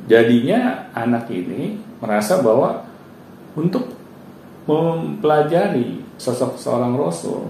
jadinya 0.05 0.59
anak 0.91 1.29
ini 1.29 1.77
merasa 1.99 2.41
bahwa 2.41 2.83
untuk 3.53 3.95
mempelajari 4.65 6.03
sosok 6.15 6.55
seorang 6.55 6.95
rasul 6.95 7.49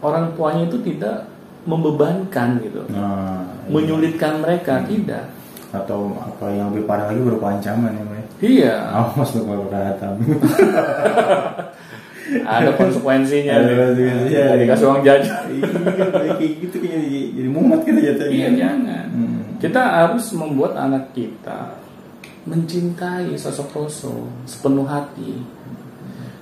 orang 0.00 0.32
tuanya 0.34 0.66
itu 0.66 0.78
tidak 0.82 1.28
membebankan 1.62 2.58
gitu, 2.58 2.82
Nah, 2.90 3.38
iya. 3.38 3.70
menyulitkan 3.70 4.42
mereka 4.42 4.82
tidak. 4.82 5.30
atau 5.72 6.12
apa 6.20 6.52
yang 6.52 6.68
lebih 6.68 6.84
parah 6.84 7.08
lagi 7.08 7.22
berupa 7.22 7.54
ancaman 7.54 7.96
ya? 7.96 8.04
Iya, 8.42 8.74
Awas 8.92 9.32
lu 9.32 9.46
kalau. 9.48 9.64
ada 12.40 12.70
konsekuensinya. 12.72 13.52
Ada 13.52 13.72
konsekuensinya. 13.76 14.42
Nggak 14.48 14.58
dikasih 14.64 14.84
uang 14.88 15.02
jajan. 15.04 15.44
Iya, 15.52 15.66
kayak 16.38 16.52
gitu 16.64 16.76
kayak 16.80 16.98
jadi, 17.04 17.20
jadi 17.36 17.48
mumet 17.52 17.80
kita 17.84 18.00
jatuhnya. 18.00 18.32
Iya 18.32 18.48
jangan. 18.56 19.06
Hmm. 19.12 19.40
Kita 19.60 19.82
harus 19.82 20.24
membuat 20.32 20.72
anak 20.80 21.12
kita 21.12 21.58
mencintai 22.42 23.38
sosok 23.38 23.70
Rasul 23.84 24.26
sepenuh 24.48 24.88
hati. 24.88 25.38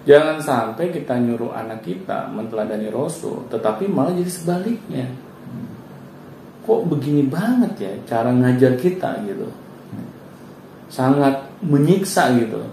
Jangan 0.09 0.40
sampai 0.40 0.88
kita 0.88 1.20
nyuruh 1.20 1.52
anak 1.52 1.85
kita 1.85 2.32
menteladani 2.32 2.88
Rasul, 2.88 3.44
tetapi 3.52 3.85
malah 3.85 4.16
jadi 4.16 4.32
sebaliknya. 4.32 5.06
Kok 6.64 6.88
begini 6.88 7.28
banget 7.28 7.73
ya 7.76 7.92
cara 8.09 8.32
ngajar 8.32 8.80
kita 8.80 9.20
gitu? 9.28 9.49
Sangat 10.88 11.44
menyiksa 11.61 12.32
gitu. 12.40 12.64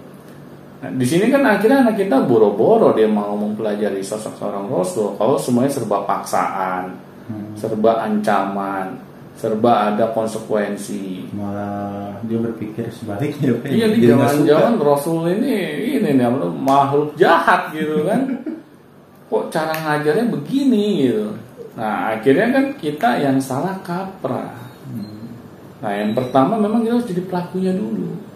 Nah, 0.77 0.93
di 0.93 1.05
sini 1.10 1.34
kan 1.34 1.41
akhirnya 1.41 1.81
anak 1.81 1.98
kita 1.98 2.22
boro-boro 2.29 2.93
dia 2.93 3.10
mau 3.10 3.34
mempelajari 3.34 3.98
sosok 4.05 4.38
seorang 4.38 4.69
Rasul. 4.69 5.17
Kalau 5.17 5.34
semuanya 5.34 5.74
serba 5.74 6.05
paksaan, 6.05 6.93
serba 7.57 8.05
ancaman, 8.05 9.01
serba 9.34 9.93
ada 9.93 10.13
konsekuensi. 10.13 11.34
Malah 11.34 12.22
dia 12.25 12.38
berpikir 12.38 12.89
sebaliknya. 12.93 13.57
Iya 13.65 13.86
nih 13.89 14.01
suka. 14.01 14.10
jangan-jangan 14.13 14.74
Rasul 14.81 15.25
ini 15.34 15.53
ini 15.98 16.10
nih 16.13 16.29
makhluk 16.62 17.17
jahat 17.17 17.74
gitu 17.74 18.05
kan. 18.05 18.46
Kok 19.34 19.50
cara 19.50 19.74
ngajarnya 19.74 20.29
begini 20.29 21.10
gitu. 21.10 21.34
Nah 21.77 22.13
akhirnya 22.17 22.53
kan 22.53 22.65
kita 22.77 23.17
yang 23.22 23.41
salah 23.41 23.77
kaprah. 23.81 24.53
Nah 25.77 25.91
yang 25.93 26.17
pertama 26.17 26.57
memang 26.57 26.81
kita 26.81 26.98
harus 26.98 27.10
jadi 27.10 27.22
pelakunya 27.25 27.74
dulu. 27.74 28.26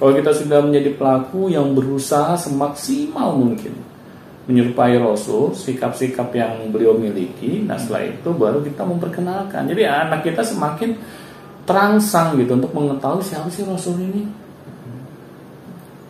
Kalau 0.00 0.16
kita 0.16 0.32
sudah 0.32 0.64
menjadi 0.64 0.96
pelaku 0.96 1.52
yang 1.52 1.76
berusaha 1.76 2.32
semaksimal 2.32 3.36
mungkin 3.36 3.76
menyerupai 4.48 4.96
Rasul, 4.96 5.52
sikap-sikap 5.52 6.32
yang 6.32 6.72
beliau 6.72 6.96
miliki, 6.96 7.60
nah 7.68 7.76
setelah 7.76 8.08
itu 8.08 8.32
baru 8.32 8.64
kita 8.64 8.80
memperkenalkan. 8.80 9.68
Jadi 9.68 9.84
anak 9.84 10.24
kita 10.24 10.40
semakin 10.40 10.96
terangsang 11.68 12.40
gitu 12.40 12.56
untuk 12.56 12.72
mengetahui 12.72 13.20
siapa 13.20 13.52
sih 13.52 13.60
Rasul 13.68 14.00
ini. 14.00 14.24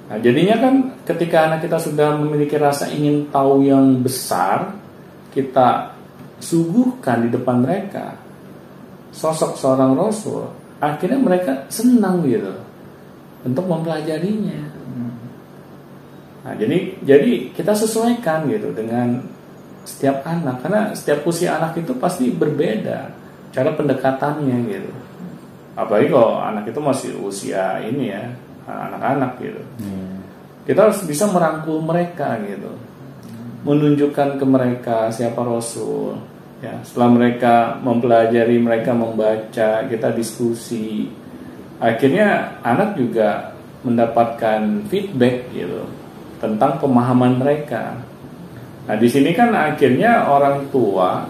Nah, 0.07 0.23
jadinya 0.23 0.57
kan 0.63 0.75
ketika 1.03 1.51
anak 1.51 1.67
kita 1.67 1.83
sudah 1.83 2.15
memiliki 2.15 2.55
rasa 2.63 2.87
ingin 2.95 3.27
tahu 3.35 3.67
yang 3.67 3.99
besar, 4.07 4.71
kita 5.35 5.99
suguhkan 6.39 7.27
di 7.27 7.35
depan 7.35 7.59
mereka 7.59 8.15
sosok 9.11 9.59
seorang 9.59 9.99
Rasul, 9.99 10.47
akhirnya 10.79 11.19
mereka 11.19 11.67
senang 11.67 12.23
gitu 12.23 12.70
untuk 13.45 13.65
mempelajarinya. 13.65 14.81
Nah, 16.41 16.57
jadi 16.57 16.97
jadi 17.05 17.53
kita 17.53 17.77
sesuaikan 17.77 18.49
gitu 18.49 18.73
dengan 18.73 19.21
setiap 19.85 20.25
anak. 20.25 20.65
Karena 20.65 20.93
setiap 20.97 21.25
usia 21.29 21.61
anak 21.61 21.77
itu 21.77 21.93
pasti 22.01 22.33
berbeda 22.33 23.13
cara 23.53 23.71
pendekatannya 23.77 24.59
gitu. 24.71 24.93
Apalagi 25.77 26.09
kalau 26.13 26.41
anak 26.41 26.65
itu 26.69 26.81
masih 26.81 27.11
usia 27.21 27.81
ini 27.85 28.13
ya 28.13 28.25
anak-anak 28.71 29.41
gitu. 29.43 29.63
Hmm. 29.83 30.23
kita 30.69 30.87
harus 30.87 31.03
bisa 31.03 31.27
merangkul 31.27 31.83
mereka 31.83 32.39
gitu. 32.47 32.71
Menunjukkan 33.67 34.39
ke 34.39 34.45
mereka 34.47 35.11
siapa 35.11 35.43
Rasul 35.43 36.15
ya. 36.63 36.79
Setelah 36.87 37.11
mereka 37.11 37.55
mempelajari 37.83 38.57
mereka 38.63 38.95
membaca 38.95 39.85
kita 39.89 40.09
diskusi 40.15 41.11
akhirnya 41.81 42.61
anak 42.61 42.95
juga 42.95 43.57
mendapatkan 43.81 44.85
feedback 44.93 45.49
gitu 45.57 45.89
tentang 46.37 46.77
pemahaman 46.77 47.41
mereka. 47.41 47.97
Nah 48.85 48.97
di 49.01 49.09
sini 49.09 49.33
kan 49.33 49.57
akhirnya 49.57 50.29
orang 50.29 50.69
tua 50.69 51.25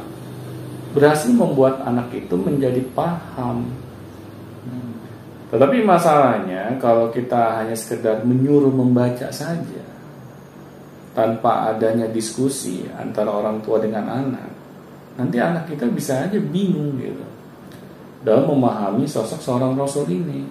berhasil 0.90 1.30
membuat 1.30 1.86
anak 1.86 2.10
itu 2.10 2.34
menjadi 2.34 2.82
paham. 2.90 3.70
Tetapi 5.50 5.82
masalahnya 5.82 6.78
kalau 6.78 7.10
kita 7.10 7.62
hanya 7.62 7.74
sekedar 7.74 8.22
menyuruh 8.22 8.70
membaca 8.70 9.30
saja 9.34 9.82
tanpa 11.10 11.74
adanya 11.74 12.06
diskusi 12.06 12.86
antara 12.94 13.34
orang 13.34 13.58
tua 13.58 13.82
dengan 13.82 14.06
anak, 14.06 14.50
nanti 15.18 15.42
anak 15.42 15.66
kita 15.66 15.90
bisa 15.90 16.26
aja 16.26 16.38
bingung 16.38 16.94
gitu 17.02 17.29
dalam 18.20 18.44
memahami 18.46 19.04
sosok 19.04 19.40
seorang 19.40 19.72
rasul 19.74 20.04
ini. 20.06 20.44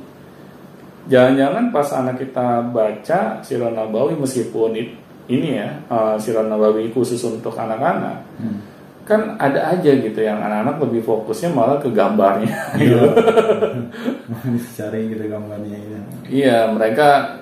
Jangan-jangan 1.05 1.73
pas 1.73 1.89
anak 1.91 2.21
kita 2.21 2.69
baca 2.69 3.41
Sirah 3.41 3.69
Nabawi 3.69 4.13
meskipun 4.13 4.77
ini 5.25 5.49
ya 5.57 5.69
uh, 5.89 6.13
Sirah 6.15 6.45
Nabawi 6.45 6.89
khusus 6.89 7.17
untuk 7.21 7.53
anak-anak, 7.53 8.17
Hmm. 8.37 8.61
kan 9.05 9.33
ada 9.37 9.73
aja 9.73 9.89
gitu 9.89 10.21
yang 10.21 10.37
anak-anak 10.37 10.77
lebih 10.85 11.01
fokusnya 11.01 11.49
malah 11.49 11.77
ke 11.77 11.89
gambarnya. 11.89 12.49
Iya. 12.77 13.01
gitu. 13.09 14.69
Cari 14.77 15.01
gitu 15.09 15.23
gambarnya 15.25 15.77
gitu. 15.77 15.95
Iya, 16.29 16.69
mereka 16.69 17.41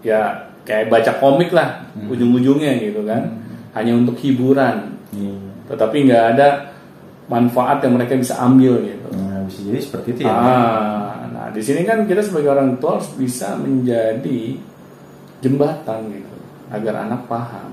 ya 0.00 0.46
kayak 0.62 0.86
baca 0.88 1.12
komik 1.18 1.50
lah 1.50 1.82
Hmm. 1.98 2.06
ujung-ujungnya 2.10 2.78
gitu 2.78 3.02
kan. 3.02 3.34
Hanya 3.74 3.98
untuk 3.98 4.14
hiburan, 4.18 4.94
Iya. 5.10 5.34
tetapi 5.70 6.06
nggak 6.06 6.24
ada 6.38 6.48
manfaat 7.26 7.82
yang 7.82 7.98
mereka 7.98 8.14
bisa 8.14 8.38
ambil 8.38 8.78
gitu. 8.80 9.08
Nah, 9.12 9.27
bisa 9.48 9.64
jadi 9.64 9.80
seperti 9.80 10.08
itu 10.14 10.20
ya. 10.28 10.36
Ah, 10.36 11.26
nah 11.32 11.46
di 11.48 11.64
sini 11.64 11.82
kan 11.88 12.04
kita 12.04 12.20
sebagai 12.20 12.52
orang 12.52 12.76
tua 12.76 13.00
harus 13.00 13.10
bisa 13.16 13.56
menjadi 13.56 14.54
jembatan 15.40 16.12
gitu 16.12 16.36
agar 16.68 17.08
anak 17.08 17.24
paham. 17.26 17.72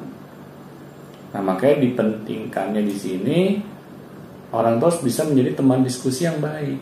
Nah 1.35 1.41
makanya 1.43 1.83
dipentingkannya 1.83 2.81
di 2.87 2.95
sini 2.95 3.39
orang 4.55 4.79
tua 4.79 4.87
harus 4.87 5.03
bisa 5.03 5.27
menjadi 5.27 5.59
teman 5.59 5.83
diskusi 5.83 6.23
yang 6.23 6.39
baik. 6.39 6.79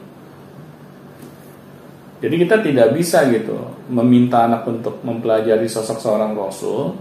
Jadi 2.23 2.35
kita 2.39 2.63
tidak 2.63 2.95
bisa 2.95 3.27
gitu 3.27 3.57
meminta 3.91 4.47
anak 4.47 4.63
untuk 4.63 5.03
mempelajari 5.03 5.67
sosok 5.67 5.99
seorang 5.99 6.31
rasul, 6.31 6.95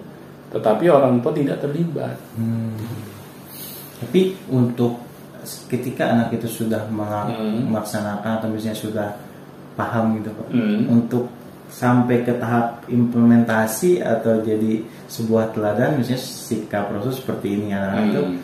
tetapi 0.50 0.90
orang 0.90 1.22
tua 1.22 1.30
tidak 1.30 1.62
terlibat. 1.62 2.18
Hmm. 2.34 2.74
Tapi 4.02 4.34
untuk 4.50 5.11
ketika 5.66 6.08
anak 6.08 6.32
itu 6.32 6.46
sudah 6.46 6.86
Hmm. 6.86 7.68
melaksanakan 7.68 8.38
atau 8.38 8.48
misalnya 8.48 8.78
sudah 8.78 9.08
paham 9.72 10.18
gitu 10.18 10.30
Pak, 10.30 10.48
Hmm. 10.50 10.80
untuk 10.88 11.24
sampai 11.72 12.20
ke 12.20 12.36
tahap 12.36 12.84
implementasi 12.86 13.98
atau 13.98 14.40
jadi 14.40 14.84
sebuah 15.08 15.56
teladan 15.56 15.96
misalnya 15.96 16.20
sikap 16.20 16.92
proses 16.92 17.16
seperti 17.16 17.56
ini 17.56 17.72
anak 17.72 18.12
itu 18.12 18.20
Hmm. 18.20 18.36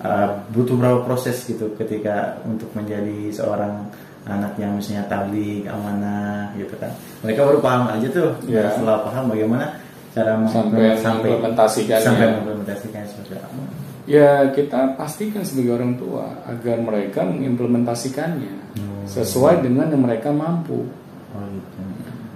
uh, 0.00 0.28
butuh 0.48 0.74
berapa 0.74 1.04
proses 1.04 1.44
gitu 1.44 1.68
ketika 1.76 2.40
untuk 2.42 2.72
menjadi 2.72 3.28
seorang 3.28 3.92
anak 4.24 4.56
yang 4.56 4.72
misalnya 4.72 5.04
tablik 5.04 5.66
amanah 5.66 6.48
gitu 6.56 6.72
kan 6.78 6.94
mereka 7.20 7.44
baru 7.44 7.58
paham 7.58 7.90
aja 7.90 8.06
tuh 8.08 8.30
Ya. 8.46 8.70
setelah 8.72 9.04
paham 9.04 9.28
bagaimana 9.28 9.76
cara 10.14 10.40
Sampai 10.46 10.96
sampai 10.96 11.28
mengimplementasikannya. 11.28 12.04
sampai 12.04 12.26
mengimplementasikannya 12.30 13.08
seperti 13.10 13.34
apa 13.36 13.60
Ya 14.02 14.50
kita 14.50 14.98
pastikan 14.98 15.46
sebagai 15.46 15.78
orang 15.78 15.94
tua 15.94 16.26
agar 16.44 16.78
mereka 16.78 17.22
mengimplementasikannya 17.22 18.54
Hmm. 18.72 19.04
sesuai 19.04 19.60
dengan 19.60 19.86
yang 19.86 20.02
mereka 20.02 20.32
mampu. 20.32 20.88
oh 21.32 21.44
gitu 21.46 21.80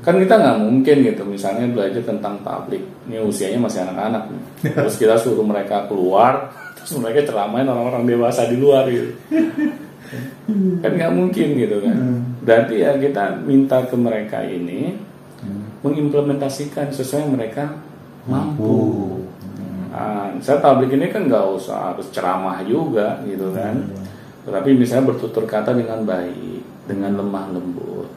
Kan 0.05 0.23
kita 0.23 0.39
nggak 0.39 0.59
mungkin 0.63 0.97
gitu, 1.03 1.23
misalnya 1.27 1.67
belajar 1.67 1.99
tentang 1.99 2.39
tablik, 2.47 2.85
ini 3.09 3.19
usianya 3.19 3.59
masih 3.59 3.83
anak-anak, 3.83 4.31
terus 4.79 4.95
kita 4.95 5.19
suruh 5.19 5.43
mereka 5.43 5.91
keluar, 5.91 6.47
terus 6.79 6.95
mereka 6.97 7.27
ceramain 7.27 7.67
orang-orang 7.67 8.07
dewasa 8.07 8.47
di 8.47 8.55
luar 8.55 8.87
gitu. 8.87 9.11
kan 10.79 10.91
nggak 10.95 11.11
mungkin 11.11 11.49
gitu 11.59 11.77
kan. 11.83 11.97
Berarti 12.47 12.75
ya 12.79 12.95
kita 12.95 13.43
minta 13.43 13.83
ke 13.83 13.97
mereka 13.99 14.47
ini 14.47 14.95
Hmm. 15.37 15.69
mengimplementasikan 15.83 16.89
sesuai 16.89 17.27
yang 17.27 17.35
mereka 17.35 17.65
mampu. 18.25 18.71
Hmm. 18.71 19.26
Nah, 19.97 20.29
saya 20.45 20.61
tablik 20.61 20.93
ini 20.93 21.09
kan 21.09 21.25
nggak 21.25 21.45
usah 21.57 21.97
harus 21.97 22.13
ceramah 22.13 22.61
juga 22.69 23.17
gitu 23.25 23.49
kan. 23.57 23.81
Iya. 23.81 24.05
Tetapi 24.45 24.77
misalnya 24.77 25.09
bertutur 25.09 25.49
kata 25.49 25.73
dengan 25.73 26.05
baik, 26.05 26.61
dengan 26.85 27.17
lemah 27.17 27.49
lembut. 27.57 28.13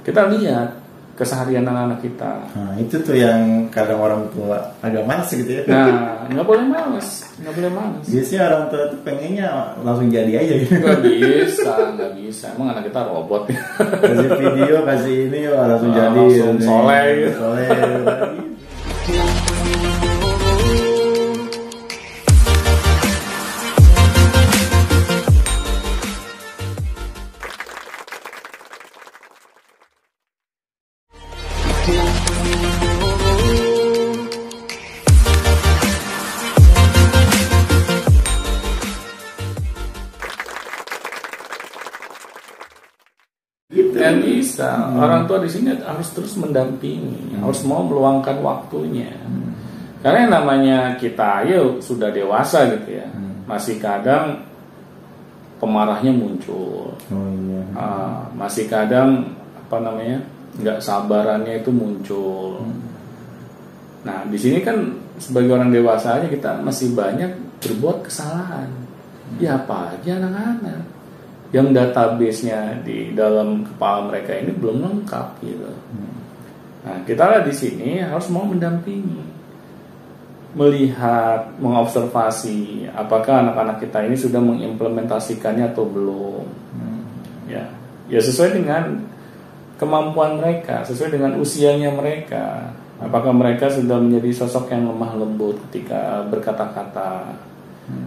Kita 0.00 0.32
lihat 0.32 0.80
keseharian 1.12 1.68
anak-anak 1.68 2.00
kita. 2.00 2.32
Nah, 2.56 2.72
itu 2.80 2.96
tuh 3.04 3.12
yang 3.12 3.68
kadang 3.68 4.00
orang 4.00 4.24
tua 4.32 4.56
agak 4.80 5.04
malas 5.04 5.28
gitu 5.28 5.60
ya. 5.60 5.62
Nah, 5.68 6.24
nggak 6.32 6.46
boleh 6.48 6.64
males, 6.64 7.28
nggak 7.36 7.52
boleh 7.52 7.70
males. 7.76 8.06
Biasanya 8.08 8.40
orang 8.48 8.64
tua 8.72 8.82
tuh 8.88 9.00
pengennya 9.04 9.48
langsung 9.84 10.08
jadi 10.08 10.32
aja 10.40 10.54
gitu. 10.64 10.72
Nggak 10.80 11.00
bisa, 11.04 11.72
nggak 12.00 12.12
bisa. 12.16 12.46
Emang 12.56 12.72
anak 12.72 12.88
kita 12.88 13.00
robot 13.04 13.42
ya. 13.52 13.60
kasih 14.00 14.28
video, 14.40 14.76
kasih 14.88 15.16
ini 15.28 15.40
wah, 15.52 15.64
langsung 15.68 15.92
Ah, 15.92 15.96
jadi. 16.00 16.16
langsung 16.24 16.56
gitu. 16.56 16.64
soleh. 16.64 17.04
Soleh. 17.36 17.68
Sini 45.50 45.74
harus 45.82 46.08
terus 46.14 46.38
mendampingi, 46.38 47.34
harus 47.36 47.60
mau 47.66 47.82
meluangkan 47.82 48.38
waktunya. 48.40 49.10
Karena 50.00 50.24
yang 50.24 50.32
namanya 50.32 50.78
kita 50.96 51.44
ya 51.44 51.60
sudah 51.82 52.08
dewasa 52.08 52.70
gitu 52.72 53.02
ya, 53.02 53.08
masih 53.44 53.76
kadang 53.82 54.46
pemarahnya 55.60 56.14
muncul. 56.14 56.96
Oh 56.96 57.28
iya. 57.44 57.62
Ah, 57.76 58.24
masih 58.32 58.64
kadang 58.70 59.36
apa 59.60 59.76
namanya 59.82 60.24
nggak 60.56 60.78
sabarannya 60.80 61.60
itu 61.60 61.68
muncul. 61.68 62.64
Nah 64.06 64.24
di 64.24 64.38
sini 64.40 64.64
kan 64.64 64.96
sebagai 65.20 65.52
orang 65.52 65.68
dewasa 65.68 66.16
aja 66.16 66.26
kita 66.32 66.64
masih 66.64 66.96
banyak 66.96 67.28
berbuat 67.60 68.08
kesalahan. 68.08 68.72
Ya 69.36 69.60
apa 69.60 69.94
aja 69.94 70.16
anak-anak 70.16 70.99
yang 71.50 71.74
database-nya 71.74 72.78
di 72.86 73.10
dalam 73.10 73.66
kepala 73.66 74.06
mereka 74.06 74.38
ini 74.38 74.54
belum 74.54 74.86
lengkap 74.86 75.26
gitu. 75.42 75.70
Nah 76.86 76.96
kita 77.02 77.24
lah 77.26 77.40
di 77.42 77.50
sini 77.50 77.98
harus 77.98 78.30
mau 78.30 78.46
mendampingi, 78.46 79.18
melihat, 80.54 81.50
mengobservasi 81.58 82.90
apakah 82.94 83.42
anak-anak 83.42 83.82
kita 83.82 83.98
ini 84.06 84.14
sudah 84.14 84.38
mengimplementasikannya 84.38 85.74
atau 85.74 85.84
belum. 85.90 86.46
Ya 87.50 87.66
ya 88.06 88.20
sesuai 88.22 88.62
dengan 88.62 89.02
kemampuan 89.74 90.38
mereka 90.38 90.86
sesuai 90.86 91.18
dengan 91.18 91.34
usianya 91.34 91.90
mereka. 91.90 92.70
Apakah 93.00 93.32
mereka 93.32 93.72
sudah 93.72 93.96
menjadi 93.96 94.44
sosok 94.44 94.70
yang 94.70 94.86
lemah 94.86 95.18
lembut 95.18 95.56
ketika 95.66 96.22
berkata-kata? 96.30 97.32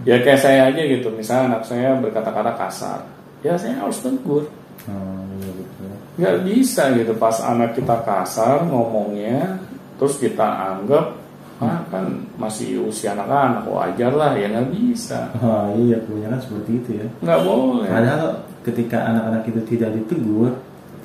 Ya 0.08 0.16
kayak 0.24 0.40
saya 0.40 0.72
aja 0.72 0.80
gitu 0.80 1.12
misalnya 1.12 1.58
anak 1.58 1.68
saya 1.68 1.92
berkata-kata 2.00 2.56
kasar 2.56 3.13
ya 3.44 3.54
saya 3.54 3.76
harus 3.78 4.00
tegur 4.00 4.48
iya 5.30 5.50
betul. 5.52 5.90
nggak 6.16 6.36
bisa 6.44 6.82
gitu 6.92 7.12
pas 7.14 7.36
anak 7.38 7.72
kita 7.72 7.96
kasar 8.00 8.64
ngomongnya 8.64 9.60
terus 9.94 10.16
kita 10.16 10.42
anggap 10.44 11.20
ah 11.54 11.80
kan 11.86 12.04
masih 12.34 12.82
usia 12.82 13.14
anak-anak 13.14 13.62
wajar 13.64 14.10
lah 14.10 14.34
ya 14.34 14.50
nggak 14.50 14.68
bisa 14.70 15.30
Oh 15.38 15.70
iya 15.78 15.96
kebanyakan 15.98 16.40
seperti 16.40 16.70
itu 16.74 16.90
ya. 16.98 17.06
nggak 17.20 17.40
boleh 17.40 17.86
Padahal 17.86 18.24
ketika 18.60 18.98
anak-anak 19.04 19.42
itu 19.46 19.60
tidak 19.68 19.90
ditegur, 19.94 20.50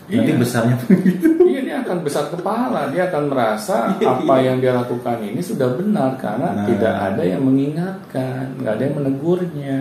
nanti 0.10 0.32
Iya. 0.32 0.42
besarnya 0.42 0.76
pun 0.76 0.90
gitu 1.06 1.28
Iya 1.46 1.60
dia 1.62 1.76
akan 1.80 1.98
besar 2.02 2.34
kepala, 2.34 2.90
dia 2.90 3.06
akan 3.06 3.24
merasa 3.30 3.94
apa 3.94 4.36
yang 4.40 4.58
dia 4.58 4.74
lakukan 4.74 5.22
ini 5.22 5.38
sudah 5.40 5.70
benar 5.70 6.18
karena 6.18 6.50
Nah. 6.52 6.66
tidak 6.66 6.94
ada 6.98 7.22
yang 7.22 7.42
mengingatkan, 7.46 8.58
nggak 8.58 8.74
ada 8.74 8.84
yang 8.84 8.96
menegurnya. 8.98 9.78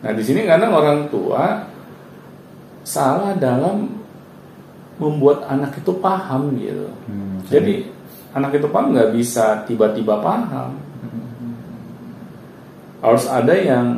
Nah 0.00 0.12
di 0.12 0.22
sini 0.22 0.44
karena 0.44 0.68
orang 0.68 1.08
tua 1.08 1.64
salah 2.80 3.36
dalam 3.36 3.88
membuat 4.96 5.44
anak 5.46 5.76
itu 5.76 5.92
paham 5.96 6.56
gitu. 6.56 6.88
Hmm, 7.04 7.40
Jadi 7.48 7.88
anak 8.32 8.56
itu 8.56 8.68
paham 8.68 8.92
nggak 8.92 9.12
bisa 9.12 9.64
tiba-tiba 9.64 10.20
paham. 10.20 10.76
Harus 13.00 13.24
ada 13.26 13.56
yang 13.56 13.96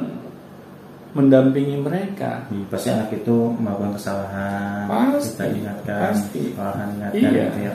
mendampingi 1.13 1.77
mereka. 1.77 2.47
Iya, 2.49 2.65
pasti 2.71 2.89
anak 2.89 3.11
itu 3.13 3.37
melakukan 3.59 3.93
kesalahan 3.99 4.87
Pasti, 4.89 5.29
kita 5.37 5.45
ingatkan 5.51 6.01
pasti. 6.09 6.43
kesalahan 6.55 6.89
ingatkan 6.97 7.19
Iya. 7.21 7.45
gitu 7.45 7.59
ya 7.61 7.75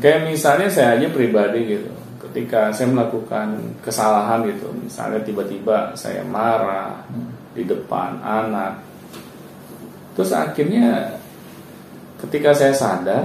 Kayak 0.00 0.20
misalnya 0.28 0.68
saya 0.70 0.88
aja 0.94 1.06
pribadi 1.08 1.60
gitu, 1.66 1.90
ketika 2.20 2.70
saya 2.70 2.88
melakukan 2.90 3.48
kesalahan 3.80 4.46
gitu, 4.46 4.70
misalnya 4.76 5.18
tiba-tiba 5.22 5.90
saya 5.94 6.22
marah 6.22 7.02
di 7.54 7.66
depan 7.66 8.22
anak, 8.22 8.78
terus 10.14 10.30
akhirnya 10.30 11.18
ketika 12.22 12.54
saya 12.54 12.74
sadar, 12.74 13.24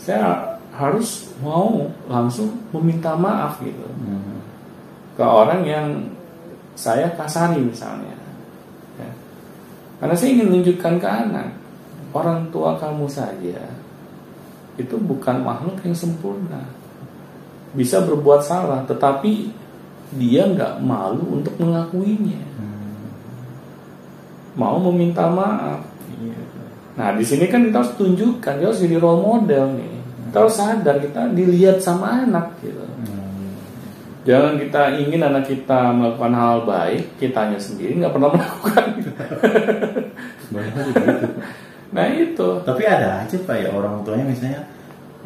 saya 0.00 0.54
harus 0.74 1.30
mau 1.38 1.86
langsung 2.10 2.50
meminta 2.74 3.14
maaf 3.14 3.62
gitu 3.62 3.86
Hmm. 4.02 4.42
ke 5.14 5.22
orang 5.22 5.62
yang 5.62 5.86
saya 6.74 7.06
kasari 7.14 7.62
misalnya. 7.62 8.18
Ya. 8.98 9.10
Karena 10.02 10.14
saya 10.18 10.34
ingin 10.34 10.50
menunjukkan 10.50 10.94
ke 10.98 11.06
anak, 11.06 11.54
orang 12.10 12.50
tua 12.50 12.74
kamu 12.74 13.06
saja 13.06 13.62
itu 14.74 14.98
bukan 14.98 15.46
makhluk 15.46 15.78
yang 15.86 15.94
sempurna. 15.94 16.66
Bisa 17.74 18.02
berbuat 18.02 18.42
salah, 18.42 18.82
tetapi 18.86 19.50
dia 20.18 20.46
nggak 20.46 20.82
malu 20.82 21.38
untuk 21.42 21.54
mengakuinya. 21.62 22.53
Mau 24.54 24.78
meminta 24.90 25.26
maaf. 25.26 25.82
Iya. 26.14 26.38
Nah, 26.94 27.08
di 27.18 27.24
sini 27.26 27.50
kan 27.50 27.66
kita 27.66 27.82
harus 27.82 27.94
tunjukkan, 27.98 28.54
dia 28.62 28.66
harus 28.70 28.80
jadi 28.82 28.96
role 29.02 29.22
model 29.22 29.74
nih. 29.74 29.94
Kita 30.30 30.36
harus 30.46 30.54
sadar 30.54 30.96
kita 31.02 31.30
dilihat 31.34 31.78
sama 31.82 32.22
anak 32.26 32.54
gitu. 32.62 32.82
Hmm. 32.82 33.54
Jangan 34.24 34.58
kita 34.58 34.82
ingin 34.98 35.22
anak 35.26 35.44
kita 35.50 35.90
melakukan 35.90 36.34
hal 36.34 36.62
baik, 36.62 37.18
kitanya 37.18 37.58
sendiri 37.58 37.98
nggak 37.98 38.14
pernah 38.14 38.30
melakukan. 38.34 38.86
Nah 41.94 42.06
itu, 42.10 42.48
tapi 42.66 42.82
ada 42.82 43.22
aja 43.22 43.36
pak 43.38 43.54
ya 43.54 43.70
orang 43.70 44.02
tuanya 44.02 44.26
misalnya 44.26 44.66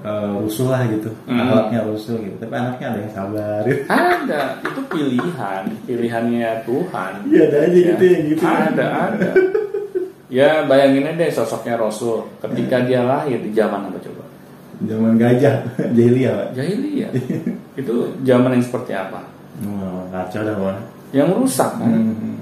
eh, 0.00 0.30
rusuh 0.38 0.68
lah 0.68 0.82
gitu 0.86 1.10
Hmm. 1.26 1.40
anaknya 1.42 1.80
rusuh 1.84 2.16
gitu 2.16 2.36
tapi 2.38 2.54
anaknya 2.54 2.86
ada 2.88 2.98
yang 3.02 3.12
sabar 3.12 3.62
ada 3.88 4.40
itu 4.60 4.80
pilihan, 4.88 5.62
pilihannya 5.84 6.50
Tuhan. 6.64 7.12
Iya, 7.26 7.42
ada 7.44 7.56
aja 7.64 7.78
gitu 7.92 8.04
yang 8.04 8.22
gitu. 8.26 8.42
Ada, 8.42 8.86
ada. 9.10 9.30
Ya 10.28 10.60
bayangin 10.64 11.08
aja 11.08 11.16
deh 11.16 11.30
sosoknya 11.30 11.76
Rasul 11.76 12.20
ketika 12.38 12.84
dia 12.84 13.00
lahir 13.00 13.40
di 13.40 13.50
zaman 13.50 13.88
apa 13.88 13.98
coba? 13.98 14.24
zaman 14.78 15.18
gajah 15.18 15.58
jahiliyah 15.96 16.32
pak 16.32 16.48
Jahiliyah. 16.54 17.10
itu 17.80 17.94
zaman 18.22 18.54
yang 18.54 18.62
seperti 18.62 18.92
apa? 18.94 19.26
oh, 19.64 20.06
kacau 20.08 20.40
dah 20.42 20.54
pak 20.54 20.76
Yang 21.10 21.28
rusak 21.34 21.70
kan? 21.74 21.88
Hmm. 21.90 22.36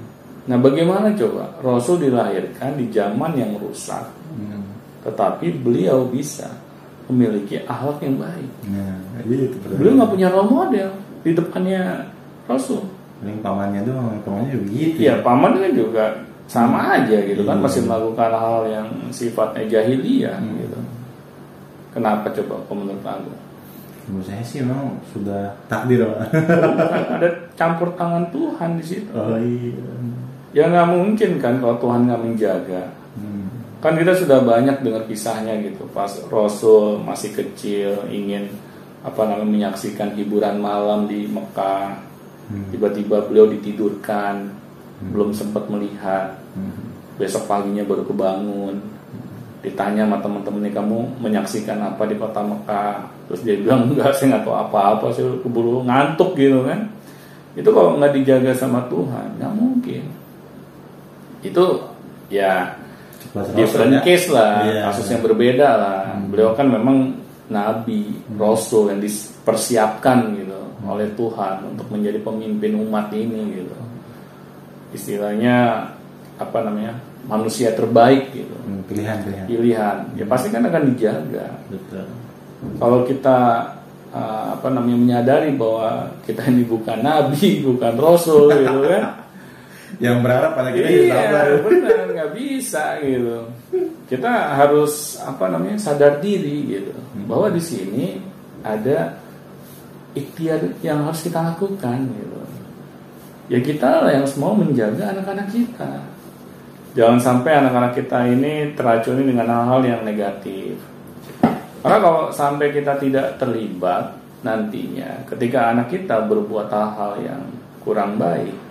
Nah 0.45 0.57
bagaimana 0.57 1.11
coba 1.11 1.49
Rasul 1.59 1.99
dilahirkan 1.99 2.75
di 2.75 2.91
zaman 2.91 3.33
yang 3.33 3.57
rusak, 3.57 4.05
Hmm. 4.31 4.61
tetapi 5.01 5.49
beliau 5.57 6.05
bisa 6.05 6.45
memiliki 7.07 7.55
akhlak 7.61 7.99
yang 7.99 8.15
baik. 8.17 8.49
nah 8.67 8.95
gitu 9.23 9.55
Beliau 9.73 9.93
nggak 9.95 10.11
punya 10.11 10.27
role 10.27 10.49
model 10.49 10.89
di 11.21 11.31
depannya 11.31 11.81
Rasul. 12.43 12.83
paling 13.17 13.39
pamannya 13.39 13.81
doang 13.81 14.19
pamannya 14.21 14.53
juga 14.53 14.67
gitu 14.69 14.97
Iya, 14.99 15.13
paman 15.19 15.51
kan 15.53 15.71
juga 15.71 16.05
sama 16.45 16.79
aja 16.93 17.17
gitu 17.17 17.41
kan 17.41 17.57
Iya. 17.57 17.63
masih 17.63 17.81
melakukan 17.83 18.31
hal 18.31 18.59
yang 18.65 18.87
sifatnya 19.09 19.63
jahiliyah 19.67 20.37
Hmm. 20.37 20.55
gitu. 20.57 20.79
Kenapa 21.89 22.29
coba 22.29 22.61
kalau 22.61 22.77
menurut 22.79 23.01
aku? 23.01 23.31
menurut 24.05 24.23
saya 24.23 24.39
sih 24.39 24.61
memang 24.61 24.95
sudah 25.05 25.51
takdir 25.67 25.99
pak 25.99 26.31
Bukan 26.31 27.03
ada 27.11 27.27
campur 27.53 27.91
tangan 27.93 28.23
Tuhan 28.29 28.69
di 28.75 28.85
situ. 28.85 29.11
oh 29.11 29.35
iya 29.35 29.83
Ya 30.55 30.63
nggak 30.65 30.87
mungkin 30.87 31.29
kan 31.37 31.57
kalau 31.57 31.75
Tuhan 31.75 32.05
nggak 32.05 32.21
menjaga. 32.21 32.83
Hmm. 33.77 33.81
Kan 33.85 33.93
kita 34.01 34.17
sudah 34.17 34.41
banyak 34.41 34.81
dengar 34.81 35.05
kisahnya 35.05 35.61
gitu. 35.61 35.85
Pas 35.93 36.09
Rasul 36.33 36.97
masih 37.05 37.37
kecil 37.37 38.09
ingin 38.09 38.49
apa 39.05 39.29
namanya 39.29 39.69
menyaksikan 39.69 40.17
hiburan 40.17 40.57
malam 40.57 41.05
di 41.05 41.29
Mekah. 41.29 42.01
Hmm. 42.49 42.67
Tiba-tiba 42.73 43.29
beliau 43.29 43.45
ditidurkan, 43.53 44.49
belum 45.13 45.29
sempat 45.31 45.69
melihat. 45.69 46.41
Hmm. 46.57 46.89
Besok 47.21 47.45
paginya 47.45 47.85
baru 47.85 48.03
kebangun. 48.05 48.81
Ditanya 49.61 50.05
sama 50.05 50.17
teman-temannya 50.21 50.71
kamu 50.73 50.99
menyaksikan 51.21 51.77
apa 51.81 52.05
di 52.09 52.15
kota 52.17 52.41
Mekah. 52.41 53.09
Terus 53.29 53.41
dia 53.43 53.55
bilang 53.59 53.89
enggak, 53.91 54.15
saya 54.15 54.37
nggak 54.37 54.43
tahu 54.47 54.55
apa-apa, 54.55 55.05
saya 55.11 55.27
keburu 55.43 55.83
ngantuk 55.85 56.33
gitu 56.39 56.65
kan. 56.65 56.87
Itu 57.57 57.69
kalau 57.73 57.97
nggak 57.97 58.13
dijaga 58.21 58.53
sama 58.53 58.85
Tuhan, 58.87 59.37
nggak 59.41 59.53
mungkin. 59.57 60.03
Itu 61.41 61.89
ya 62.29 62.77
different 63.55 63.93
ya. 63.97 64.01
case 64.03 64.27
lah, 64.31 64.65
Iya. 64.65 64.81
kasus 64.91 65.07
yang 65.11 65.23
berbeda 65.23 65.69
lah. 65.77 65.99
Hmm. 66.15 66.29
Beliau 66.31 66.51
kan 66.53 66.67
memang 66.69 67.17
nabi, 67.47 68.11
rasul 68.35 68.91
yang 68.91 68.99
dipersiapkan 68.99 70.35
gitu 70.35 70.59
oleh 70.87 71.07
Tuhan 71.15 71.67
untuk 71.73 71.87
menjadi 71.91 72.19
pemimpin 72.23 72.79
umat 72.79 73.11
ini 73.11 73.63
gitu. 73.63 73.75
Istilahnya 74.95 75.87
apa 76.37 76.59
namanya? 76.63 76.95
manusia 77.27 77.75
terbaik 77.75 78.31
gitu. 78.31 78.55
Hmm, 78.63 78.81
pilihan 78.87 79.19
pilihan 79.19 79.45
Pilihan. 79.51 79.97
Ya 80.15 80.25
pasti 80.31 80.47
kan 80.47 80.63
akan 80.63 80.95
dijaga. 80.95 81.59
betul 81.67 82.07
Kalau 82.79 83.03
kita 83.03 83.37
uh, 84.15 84.55
apa 84.55 84.67
namanya 84.71 84.97
menyadari 84.97 85.51
bahwa 85.53 86.07
kita 86.23 86.47
ini 86.47 86.63
bukan 86.63 87.03
nabi, 87.03 87.59
bukan 87.67 87.93
rasul 87.99 88.47
gitu 88.49 88.79
kan. 88.87 89.26
Yang 89.97 90.21
berharap 90.21 90.53
pada 90.53 90.69
kita 90.75 90.87
ya 90.87 91.01
sabar 91.09 91.45
Iya, 91.47 91.57
benar 91.63 91.99
nggak 92.11 92.31
bisa 92.35 92.83
gitu. 93.01 93.37
Kita 94.07 94.31
harus 94.55 95.19
apa 95.19 95.51
namanya 95.51 95.79
sadar 95.79 96.19
diri 96.23 96.67
gitu 96.67 96.93
bahwa 97.27 97.51
di 97.51 97.61
sini 97.63 98.05
ada 98.63 99.19
ikhtiar 100.13 100.79
yang 100.83 101.07
harus 101.07 101.23
kita 101.23 101.39
lakukan 101.39 102.07
gitu. 102.13 102.41
Ya 103.47 103.59
kita 103.63 104.03
lah 104.03 104.11
yang 104.11 104.27
semua 104.27 104.51
menjaga 104.51 105.15
anak-anak 105.15 105.47
kita. 105.51 106.03
Jangan 106.97 107.19
sampai 107.21 107.51
anak-anak 107.63 107.93
kita 107.95 108.27
ini 108.27 108.73
teracuni 108.75 109.23
dengan 109.23 109.47
hal-hal 109.47 109.81
yang 109.85 110.01
negatif. 110.03 110.75
Karena 111.79 111.97
kalau 112.03 112.21
sampai 112.33 112.73
kita 112.73 112.99
tidak 112.99 113.39
terlibat 113.39 114.17
nantinya 114.43 115.23
ketika 115.29 115.71
anak 115.71 115.87
kita 115.93 116.25
berbuat 116.25 116.67
hal-hal 116.67 117.13
yang 117.23 117.41
kurang 117.85 118.19
baik, 118.19 118.66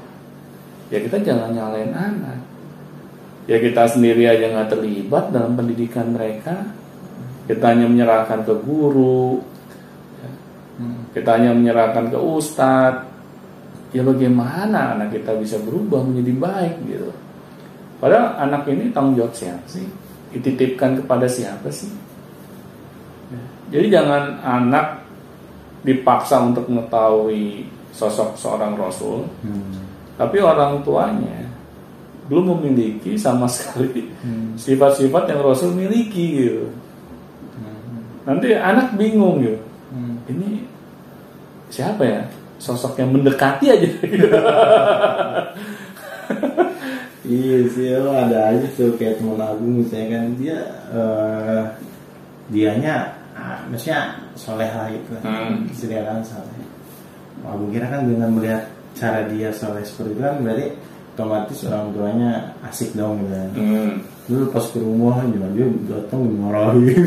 ya 0.92 0.99
kita 1.03 1.16
jangan 1.22 1.51
nyalain 1.53 1.92
anak. 1.92 2.40
Ya 3.46 3.62
kita 3.62 3.87
sendiri 3.87 4.27
aja 4.27 4.51
nggak 4.51 4.75
terlibat 4.75 5.31
dalam 5.31 5.55
pendidikan 5.55 6.11
mereka. 6.11 6.66
Kita 7.46 7.70
hanya 7.70 7.87
menyerahkan 7.87 8.42
ke 8.42 8.55
guru, 8.59 9.38
kita 11.14 11.38
hanya 11.38 11.55
menyerahkan 11.55 12.11
ke 12.11 12.18
ustadz. 12.18 13.07
Ya 13.94 14.03
bagaimana 14.03 14.99
anak 14.99 15.14
kita 15.14 15.38
bisa 15.38 15.57
berubah 15.62 16.03
menjadi 16.03 16.33
baik 16.37 16.75
gitu. 16.90 17.11
Padahal 17.96 18.37
anak 18.44 18.68
ini 18.68 18.92
tanggung 18.92 19.16
jawab 19.16 19.33
siapa 19.33 19.64
sih? 19.70 19.87
Dititipkan 20.35 21.01
kepada 21.01 21.25
siapa 21.25 21.70
sih? 21.70 21.88
Jadi 23.72 23.87
jangan 23.88 24.37
anak 24.44 25.07
dipaksa 25.87 26.42
untuk 26.44 26.68
mengetahui 26.68 27.66
sosok 27.94 28.37
seorang 28.37 28.77
rasul, 28.77 29.25
Hmm. 29.40 29.86
Tapi 30.16 30.37
orang 30.40 30.81
tuanya 30.83 31.46
belum 32.26 32.59
memiliki 32.59 33.14
sama 33.14 33.46
sekali 33.55 34.09
Hmm. 34.20 34.59
sifat-sifat 34.59 35.31
yang 35.31 35.40
Rasul 35.40 35.70
miliki 35.72 36.42
gitu. 36.42 36.66
Nanti 38.26 38.50
anak 38.52 38.98
bingung 38.98 39.38
gitu. 39.38 39.61
Hmm. 39.94 40.18
Ini 40.26 40.66
siapa 41.70 42.02
ya? 42.02 42.20
Sosok 42.59 42.98
yang 42.98 43.14
mendekati 43.14 43.70
aja. 43.70 43.87
gitu. 43.87 44.26
Iya 47.26 47.59
sih, 47.74 47.90
lo 47.98 48.14
ada 48.14 48.55
aja 48.55 48.66
tuh 48.79 48.94
kayak 48.94 49.18
teman 49.18 49.42
aku 49.42 49.83
misalnya 49.83 50.07
kan 50.14 50.24
dia 50.38 50.59
eh 50.94 51.62
dianya 52.46 53.11
ah, 53.35 53.66
maksudnya 53.66 54.14
soleh 54.38 54.70
lah 54.70 54.87
gitu, 54.94 55.11
Hmm. 55.26 55.66
sederhana 55.74 56.22
soleh. 56.22 56.62
Aku 57.42 57.66
kira 57.74 57.90
kan 57.90 58.07
dengan 58.07 58.31
melihat 58.31 58.62
cara 58.97 59.29
dia 59.29 59.53
soleh 59.53 59.85
seperti 59.85 60.17
itu 60.17 60.23
kan 60.25 60.41
berarti 60.41 60.67
otomatis 61.17 61.65
orang 61.69 61.93
tuanya 61.97 62.33
asik 62.69 62.93
dong 62.97 63.25
gitu 63.25 63.33
kan. 63.33 63.51
Hmm. 63.57 63.93
Dulu 64.27 64.45
pas 64.51 64.67
ke 64.69 64.79
rumah 64.83 65.23
aja 65.23 65.47
dia 65.55 65.67
datang 65.89 66.21
dimarahin. 66.27 67.05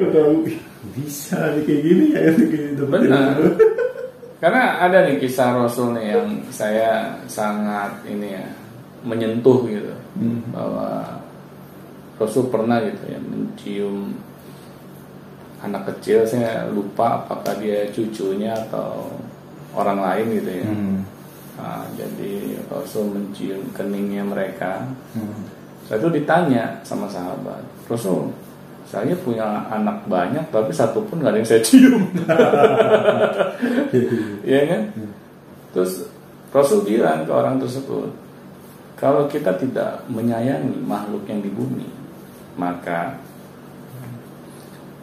Gak 0.00 0.10
tahu 0.16 0.34
bisa 0.96 1.36
nih 1.54 1.62
kayak 1.68 1.82
gini 1.84 2.04
ya 2.14 2.20
kayak 2.32 2.50
gitu. 2.74 2.82
Benar. 2.88 3.34
Karena 4.40 4.80
ada 4.80 5.04
nih 5.04 5.20
kisah 5.20 5.52
Rasul 5.52 5.92
nih 5.94 6.16
yang 6.16 6.28
saya 6.48 7.20
sangat 7.28 8.00
ini 8.08 8.34
ya 8.34 8.46
menyentuh 9.04 9.68
gitu 9.68 9.92
Hmm. 10.10 10.42
bahwa 10.50 11.22
Rasul 12.18 12.50
pernah 12.50 12.82
gitu 12.82 13.04
ya 13.06 13.20
mencium 13.22 14.10
anak 15.62 15.86
kecil 15.94 16.26
saya 16.26 16.66
lupa 16.66 17.22
apakah 17.22 17.54
dia 17.62 17.86
cucunya 17.94 18.58
atau 18.66 19.06
orang 19.74 19.98
lain 20.00 20.26
gitu 20.40 20.50
ya. 20.50 20.70
Hmm. 20.70 20.98
Nah, 21.60 21.84
jadi 21.98 22.56
Rasul 22.72 23.12
mencium 23.12 23.62
keningnya 23.76 24.24
mereka. 24.24 24.86
Hmm. 25.12 25.46
Saya 25.90 25.98
itu 26.00 26.22
ditanya 26.22 26.78
sama 26.86 27.10
sahabat, 27.10 27.66
Rasul, 27.90 28.30
saya 28.90 29.14
punya 29.22 29.70
anak 29.70 30.02
banyak 30.10 30.42
tapi 30.50 30.74
satu 30.74 31.02
pun 31.06 31.22
nggak 31.22 31.30
ada 31.30 31.38
yang 31.38 31.50
saya 31.50 31.62
cium. 31.62 32.04
Iya 34.46 34.60
kan? 34.66 34.82
Terus 35.70 36.10
Rasul 36.50 36.82
bilang 36.82 37.22
ke 37.22 37.30
orang 37.30 37.62
tersebut, 37.62 38.10
kalau 38.98 39.30
kita 39.30 39.54
tidak 39.58 40.02
menyayangi 40.10 40.82
makhluk 40.82 41.22
yang 41.30 41.38
di 41.38 41.50
bumi, 41.50 41.86
maka 42.58 43.14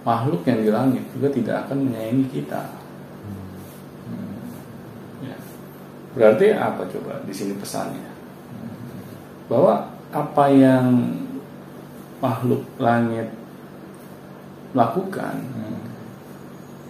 makhluk 0.03 0.43
yang 0.43 0.59
di 0.63 0.69
langit 0.71 1.03
juga 1.15 1.27
tidak 1.31 1.55
akan 1.67 1.87
menyayangi 1.87 2.27
kita. 2.31 2.63
Berarti 6.17 6.49
apa 6.57 6.81
coba 6.89 7.21
di 7.23 7.33
sini 7.33 7.53
pesannya? 7.55 8.09
Bahwa 9.47 9.85
apa 10.09 10.45
yang 10.49 11.13
makhluk 12.17 12.65
langit 12.81 13.29
lakukan 14.73 15.37
Hmm. 15.53 15.79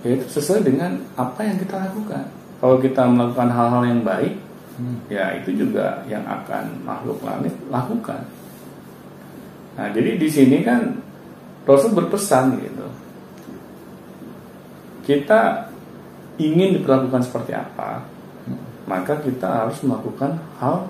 yaitu 0.02 0.26
sesuai 0.40 0.64
dengan 0.64 0.98
apa 1.20 1.44
yang 1.44 1.60
kita 1.60 1.76
lakukan. 1.78 2.26
Kalau 2.58 2.78
kita 2.82 3.06
melakukan 3.06 3.50
hal-hal 3.52 3.84
yang 3.86 4.02
baik, 4.02 4.40
Hmm. 4.80 4.98
ya 5.12 5.36
itu 5.38 5.54
juga 5.54 6.02
yang 6.08 6.24
akan 6.26 6.82
makhluk 6.86 7.22
langit 7.22 7.54
lakukan. 7.68 8.24
Nah, 9.78 9.94
jadi 9.94 10.18
di 10.18 10.30
sini 10.30 10.66
kan 10.66 11.02
Rasul 11.68 11.94
berpesan 11.94 12.58
gitu. 12.64 12.88
Kita 15.04 15.70
ingin 16.40 16.80
diperlakukan 16.80 17.22
seperti 17.26 17.52
apa, 17.54 18.06
maka 18.88 19.20
kita 19.20 19.68
harus 19.68 19.78
melakukan 19.84 20.40
hal 20.58 20.88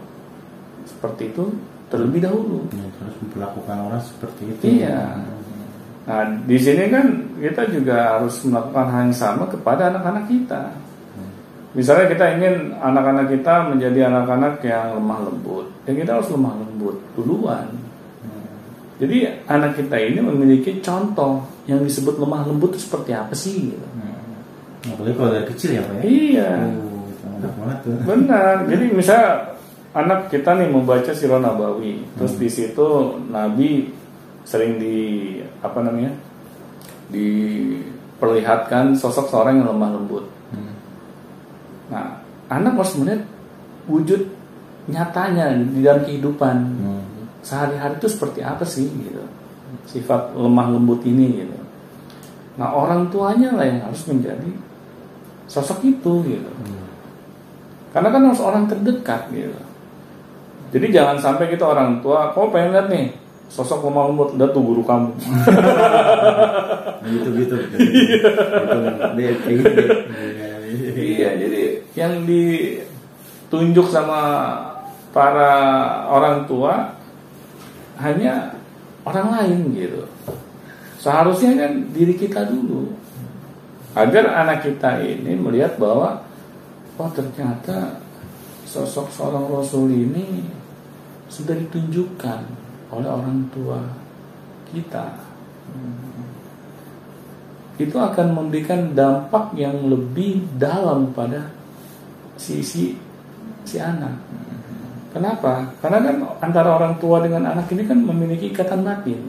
seperti 0.86 1.34
itu 1.34 1.50
terlebih 1.90 2.24
dahulu. 2.24 2.70
Ya, 2.72 2.88
terus 3.02 3.16
memperlakukan 3.26 3.76
orang 3.82 4.02
seperti 4.06 4.42
itu. 4.54 4.64
Iya. 4.86 5.18
Nah, 6.08 6.24
di 6.48 6.58
sini 6.62 6.88
kan 6.88 7.06
kita 7.36 7.68
juga 7.68 8.16
harus 8.16 8.40
melakukan 8.48 8.86
hal 8.88 9.02
yang 9.12 9.18
sama 9.18 9.44
kepada 9.52 9.92
anak-anak 9.92 10.30
kita. 10.32 10.72
Misalnya 11.76 12.08
kita 12.10 12.26
ingin 12.40 12.74
anak-anak 12.80 13.28
kita 13.28 13.70
menjadi 13.70 14.08
anak-anak 14.08 14.64
yang 14.66 14.98
lemah 14.98 15.20
lembut, 15.30 15.68
ya 15.86 15.94
kita 15.94 16.18
harus 16.18 16.30
lemah 16.32 16.54
lembut 16.58 16.96
duluan. 17.14 17.68
Jadi 18.98 19.30
anak 19.46 19.78
kita 19.78 19.94
ini 20.02 20.26
memiliki 20.26 20.82
contoh 20.82 21.46
yang 21.70 21.86
disebut 21.86 22.18
lemah 22.18 22.50
lembut 22.50 22.74
itu 22.74 22.82
seperti 22.82 23.14
apa 23.14 23.36
sih? 23.38 23.78
Gitu. 23.78 23.88
Hmm. 23.94 24.90
Apalagi 24.90 25.16
kalau 25.22 25.32
dari 25.38 25.46
kecil 25.54 25.70
ya 25.78 25.82
Pak 25.86 25.94
ya. 25.94 26.02
Iya, 26.02 26.50
itu 26.66 26.87
enak 27.38 27.54
banget 27.56 27.78
tuh. 27.86 27.96
benar. 28.04 28.56
Jadi 28.66 28.86
misalnya 28.92 29.32
anak 29.94 30.20
kita 30.30 30.54
nih 30.58 30.70
membaca 30.70 31.12
Sirah 31.14 31.42
Nabawi, 31.42 32.06
terus 32.18 32.38
di 32.38 32.50
situ 32.50 32.88
Nabi 33.30 33.90
sering 34.44 34.78
di 34.78 34.98
apa 35.60 35.82
namanya 35.82 36.14
diperlihatkan 37.10 38.96
sosok 38.96 39.30
seorang 39.30 39.62
yang 39.62 39.70
lemah 39.74 39.90
lembut. 39.98 40.26
Hmm. 40.52 40.74
Nah, 41.92 42.06
anak 42.48 42.74
harus 42.78 42.96
melihat 43.00 43.22
wujud 43.88 44.22
nyatanya 44.88 45.52
di 45.68 45.84
dalam 45.84 46.04
kehidupan 46.04 46.56
Hmm. 46.80 47.04
sehari-hari 47.44 48.00
itu 48.00 48.08
seperti 48.08 48.40
apa 48.44 48.64
sih 48.64 48.88
gitu. 48.88 49.24
Sifat 49.88 50.32
lemah 50.36 50.68
lembut 50.72 51.04
ini 51.04 51.44
gitu. 51.44 51.58
Nah, 52.58 52.72
orang 52.74 53.12
tuanya 53.12 53.54
lah 53.54 53.68
yang 53.68 53.84
harus 53.84 54.04
menjadi 54.08 54.50
sosok 55.46 55.84
itu 55.84 56.14
gitu. 56.26 56.52
Hmm. 56.52 56.87
Karena 57.92 58.10
kan 58.12 58.22
harus 58.28 58.42
orang 58.44 58.66
terdekat 58.68 59.32
gitu. 59.32 59.60
Jadi 60.68 60.86
jangan 60.92 61.18
sampai 61.18 61.48
kita 61.48 61.64
orang 61.64 62.04
tua, 62.04 62.36
kau 62.36 62.52
pengen 62.52 62.76
lihat 62.76 62.88
nih 62.92 63.16
sosok 63.48 63.88
lemah 63.88 64.12
lembut, 64.12 64.30
lihat 64.36 64.52
tuh 64.52 64.64
guru 64.64 64.84
kamu. 64.84 65.12
Gitu 67.08 67.30
gitu. 67.40 67.56
iya, 70.92 71.40
jadi 71.40 71.80
yang 71.96 72.28
ditunjuk 72.28 73.88
sama 73.88 74.20
para 75.16 75.56
orang 76.12 76.44
tua 76.44 77.00
hanya 78.04 78.60
orang 79.08 79.28
lain 79.32 79.60
gitu. 79.72 80.04
Seharusnya 81.00 81.56
kan 81.56 81.72
diri 81.96 82.20
kita 82.20 82.44
dulu. 82.44 82.92
Agar 83.96 84.30
anak 84.36 84.68
kita 84.68 85.00
ini 85.00 85.40
melihat 85.40 85.80
bahwa 85.80 86.27
oh 86.98 87.10
ternyata 87.14 88.02
sosok 88.66 89.08
seorang 89.14 89.46
rasul 89.48 89.88
ini 89.88 90.44
sudah 91.30 91.56
ditunjukkan 91.56 92.42
oleh 92.92 93.10
orang 93.10 93.48
tua 93.54 93.80
kita. 94.68 95.16
Itu 97.78 97.94
akan 98.02 98.34
memberikan 98.34 98.98
dampak 98.98 99.54
yang 99.54 99.86
lebih 99.86 100.50
dalam 100.58 101.14
pada 101.14 101.54
sisi 102.34 102.98
si 103.62 103.78
anak. 103.78 104.18
Kenapa? 105.14 105.78
Karena 105.82 106.00
kan 106.02 106.16
antara 106.42 106.74
orang 106.78 106.98
tua 106.98 107.22
dengan 107.22 107.54
anak 107.54 107.70
ini 107.74 107.86
kan 107.86 108.02
memiliki 108.02 108.50
ikatan 108.50 108.82
batin. 108.82 109.22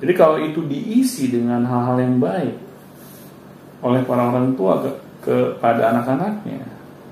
Jadi 0.00 0.12
kalau 0.16 0.40
itu 0.40 0.64
diisi 0.64 1.28
dengan 1.28 1.66
hal-hal 1.66 2.00
yang 2.00 2.16
baik 2.16 2.56
oleh 3.84 4.00
para 4.04 4.32
orang 4.32 4.56
tua 4.56 4.80
kepada 5.20 5.92
anak-anaknya, 5.92 6.64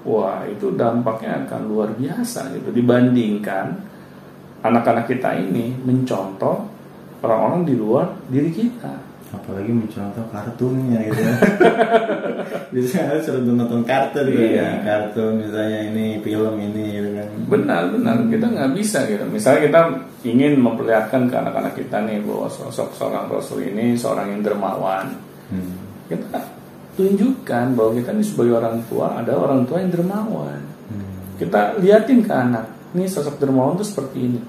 wah 0.02 0.42
itu 0.48 0.72
dampaknya 0.72 1.44
akan 1.44 1.60
luar 1.68 1.88
biasa 1.92 2.48
gitu 2.56 2.72
dibandingkan 2.72 3.76
anak-anak 4.58 5.06
kita 5.06 5.36
ini 5.38 5.76
mencontoh 5.84 6.66
orang-orang 7.22 7.62
di 7.68 7.74
luar 7.76 8.06
diri 8.26 8.50
kita. 8.50 9.06
Apalagi 9.28 9.68
mencontoh 9.68 10.24
kartunnya 10.32 11.04
gitu 11.04 11.20
ya. 11.28 11.36
Biasanya 12.72 13.20
suruh 13.20 13.44
nonton 13.44 13.84
kartun 13.84 14.24
gitu 14.32 14.40
Iya. 14.56 14.64
ya. 14.64 14.70
Kartun 14.88 15.44
misalnya 15.44 15.78
ini 15.92 16.16
film 16.24 16.56
ini 16.56 16.84
gitu 16.96 17.08
kan. 17.12 17.28
Benar, 17.44 17.82
benar. 17.92 18.16
Kita 18.24 18.46
nggak 18.48 18.70
bisa 18.72 19.04
gitu. 19.04 19.24
Misalnya 19.28 19.60
kita 19.68 19.80
ingin 20.24 20.56
memperlihatkan 20.56 21.28
ke 21.28 21.36
anak-anak 21.36 21.76
kita 21.76 22.08
nih 22.08 22.24
bahwa 22.24 22.48
sosok 22.48 22.88
seorang 22.96 23.28
Rasul 23.28 23.68
ini 23.68 23.92
seorang 23.92 24.32
yang 24.32 24.40
dermawan. 24.40 25.12
Hmm. 25.52 25.76
Kita 26.08 26.40
tunjukkan 26.98 27.78
bahwa 27.78 27.94
kita 27.94 28.10
ini 28.10 28.24
sebagai 28.26 28.58
orang 28.58 28.82
tua 28.90 29.14
ada 29.14 29.38
orang 29.38 29.62
tua 29.70 29.78
yang 29.78 29.94
dermawan. 29.94 30.58
Hmm. 30.90 31.38
Kita 31.38 31.78
liatin 31.78 32.26
ke 32.26 32.32
anak, 32.34 32.66
ini 32.98 33.06
sosok 33.06 33.38
dermawan 33.38 33.78
itu 33.78 33.86
seperti 33.86 34.18
ini. 34.18 34.40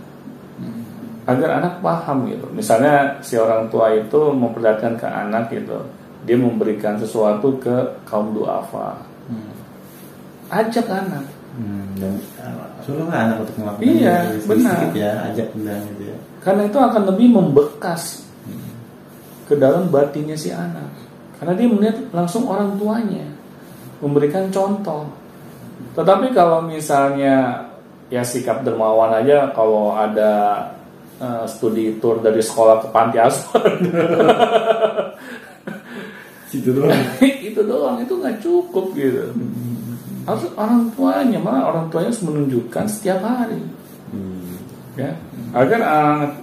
Agar 1.29 1.61
anak 1.61 1.85
paham 1.85 2.25
gitu. 2.25 2.49
Misalnya 2.49 3.21
si 3.21 3.37
orang 3.37 3.69
tua 3.69 3.93
itu 3.93 4.33
memperlihatkan 4.33 4.97
ke 4.97 5.05
anak 5.05 5.53
gitu, 5.53 5.77
dia 6.25 6.33
memberikan 6.33 6.97
sesuatu 6.97 7.61
ke 7.61 8.01
kaum 8.09 8.33
duafa. 8.33 8.97
Hmm. 9.29 9.53
Ajak 10.49 10.89
anak. 10.89 11.29
Hmm. 11.53 11.85
Dan 12.01 12.17
uh, 12.41 12.65
suruhlah 12.81 13.29
anak 13.29 13.45
untuk 13.45 13.55
melakukan 13.61 13.85
Iya, 13.93 14.15
itu 14.33 14.45
benar. 14.49 14.81
ya, 14.97 15.11
ajak 15.29 15.47
bilang 15.53 15.81
gitu 15.93 16.03
ya. 16.09 16.17
Karena 16.41 16.61
itu 16.65 16.77
akan 16.81 17.01
lebih 17.13 17.27
membekas 17.29 18.25
ke 19.45 19.53
dalam 19.53 19.93
batinnya 19.93 20.33
si 20.33 20.49
anak. 20.49 21.08
Karena 21.39 21.53
dia 21.55 21.67
melihat 21.71 21.97
langsung 22.11 22.45
orang 22.45 22.75
tuanya 22.75 23.23
memberikan 23.99 24.51
contoh. 24.51 25.07
Tetapi 25.95 26.35
kalau 26.35 26.63
misalnya 26.63 27.65
ya 28.11 28.23
sikap 28.23 28.63
dermawan 28.63 29.15
aja 29.15 29.51
kalau 29.55 29.95
ada 29.95 30.65
eh, 31.17 31.43
studi 31.47 31.95
tour 31.99 32.19
dari 32.19 32.43
sekolah 32.43 32.83
ke 32.83 32.87
panti 32.91 33.17
asuhan 33.21 33.73
Situ 36.49 36.73
doang. 36.73 36.97
itu 37.47 37.61
doang 37.61 38.01
itu 38.01 38.13
nggak 38.17 38.41
cukup 38.41 38.85
gitu. 38.97 39.29
Harus 40.25 40.49
orang 40.57 40.89
tuanya 40.97 41.37
malah 41.37 41.69
orang 41.69 41.85
tuanya 41.93 42.09
harus 42.09 42.25
menunjukkan 42.25 42.85
setiap 42.89 43.21
hari 43.23 43.61
Hmm. 44.09 44.57
ya 44.97 45.13
agar 45.53 45.85
anak 45.85 46.33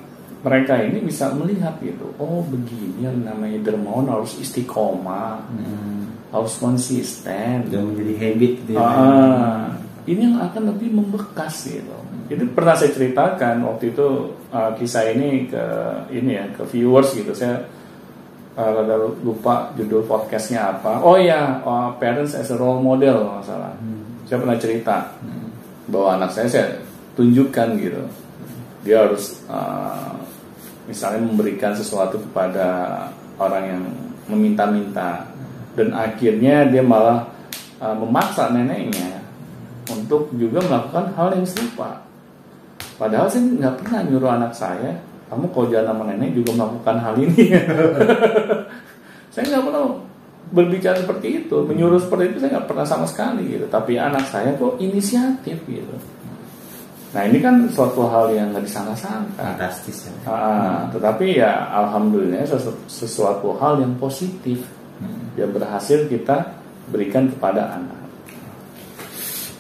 mereka 0.47 0.79
ini 0.79 1.03
bisa 1.03 1.35
melihat 1.35 1.75
gitu 1.83 2.07
oh 2.23 2.47
begini 2.47 3.03
yang 3.03 3.19
namanya 3.27 3.59
dermawan 3.67 4.07
harus 4.07 4.39
istiqomah 4.39 5.43
Hmm. 5.51 6.07
harus 6.31 6.55
konsisten 6.63 7.67
Udah 7.67 7.83
menjadi 7.83 8.15
habit 8.23 8.53
gitu 8.63 8.73
ya. 8.79 8.83
Ah, 8.83 9.67
ini 10.07 10.21
yang 10.31 10.39
akan 10.39 10.71
lebih 10.75 10.95
membekas 10.95 11.67
gitu. 11.67 11.97
Jadi 12.27 12.43
pernah 12.51 12.75
saya 12.75 12.91
ceritakan 12.91 13.63
waktu 13.63 13.95
itu 13.95 14.35
uh, 14.51 14.71
kisah 14.75 15.15
ini 15.15 15.47
ke 15.47 15.65
ini 16.11 16.35
ya 16.35 16.47
ke 16.55 16.67
viewers 16.67 17.15
gitu. 17.15 17.31
Saya 17.31 17.63
uh, 18.59 18.83
lupa 19.23 19.71
judul 19.79 20.03
podcastnya 20.07 20.75
apa. 20.75 21.03
Oh 21.07 21.15
ya, 21.15 21.63
uh, 21.63 21.95
parents 22.03 22.35
as 22.35 22.51
a 22.51 22.59
role 22.59 22.83
model 22.83 23.39
masalah. 23.39 23.79
Hmm. 23.79 24.27
Saya 24.27 24.43
pernah 24.43 24.59
cerita 24.59 24.97
hmm. 25.23 25.49
bahwa 25.91 26.09
anak 26.19 26.31
saya 26.35 26.49
saya 26.51 26.67
tunjukkan 27.15 27.69
gitu. 27.79 28.03
Dia 28.83 29.07
harus 29.07 29.39
uh, 29.47 30.16
misalnya 30.87 31.23
memberikan 31.23 31.75
sesuatu 31.75 32.19
kepada 32.31 32.67
orang 33.37 33.65
yang 33.67 33.83
meminta-minta 34.27 35.29
dan 35.77 35.93
akhirnya 35.93 36.67
dia 36.67 36.83
malah 36.83 37.29
uh, 37.79 37.95
memaksa 37.95 38.51
neneknya 38.51 39.23
untuk 39.87 40.33
juga 40.35 40.65
melakukan 40.67 41.15
hal 41.15 41.29
yang 41.37 41.47
serupa. 41.47 42.03
Padahal 42.97 43.29
saya 43.29 43.45
nggak 43.45 43.75
pernah 43.85 44.01
nyuruh 44.09 44.31
anak 44.41 44.53
saya, 44.57 44.97
kamu 45.29 45.53
kalau 45.53 45.69
jalan 45.69 45.89
sama 45.93 46.03
nenek 46.09 46.31
juga 46.33 46.51
melakukan 46.57 46.97
hal 46.97 47.15
ini. 47.21 47.45
saya 49.37 49.45
nggak 49.53 49.65
pernah 49.69 49.85
berbicara 50.47 50.97
seperti 50.97 51.45
itu, 51.45 51.57
menyuruh 51.67 52.01
seperti 52.01 52.25
itu 52.33 52.37
saya 52.41 52.51
nggak 52.57 52.69
pernah 52.73 52.87
sama 52.89 53.05
sekali 53.05 53.45
gitu. 53.53 53.67
Tapi 53.69 54.01
anak 54.01 54.25
saya 54.33 54.57
kok 54.57 54.81
inisiatif 54.81 55.61
gitu. 55.69 55.97
Nah 57.17 57.25
ini 57.25 57.41
kan 57.41 57.65
suatu 57.73 58.05
hal 58.05 58.29
yang 58.37 58.53
nggak 58.53 58.69
disangka-sangka. 58.69 59.41
Fantastis 59.41 60.05
ya. 60.05 60.13
Ah, 60.29 60.85
tetapi 60.93 61.41
ya 61.41 61.65
alhamdulillah 61.73 62.45
sesu 62.45 62.77
sesuatu 62.85 63.57
hal 63.57 63.81
yang 63.81 63.97
positif 63.97 64.61
hmm. 65.01 65.41
yang 65.41 65.49
berhasil 65.49 66.05
kita 66.13 66.53
berikan 66.93 67.33
kepada 67.33 67.81
anak. 67.81 67.97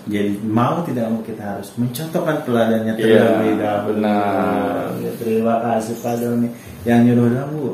Jadi 0.06 0.38
mau 0.44 0.84
tidak 0.84 1.10
mau 1.10 1.24
kita 1.24 1.42
harus 1.42 1.72
mencontohkan 1.80 2.44
teladannya 2.44 2.94
terlebih 2.94 3.56
Iya, 3.56 3.58
dahulu. 3.58 3.88
benar. 3.90 4.94
Ya, 5.02 5.10
terima 5.18 5.54
kasih 5.64 5.94
Pak 5.98 6.14
Doni 6.22 6.48
yang 6.86 7.02
nyuruh 7.08 7.26
kamu. 7.26 7.64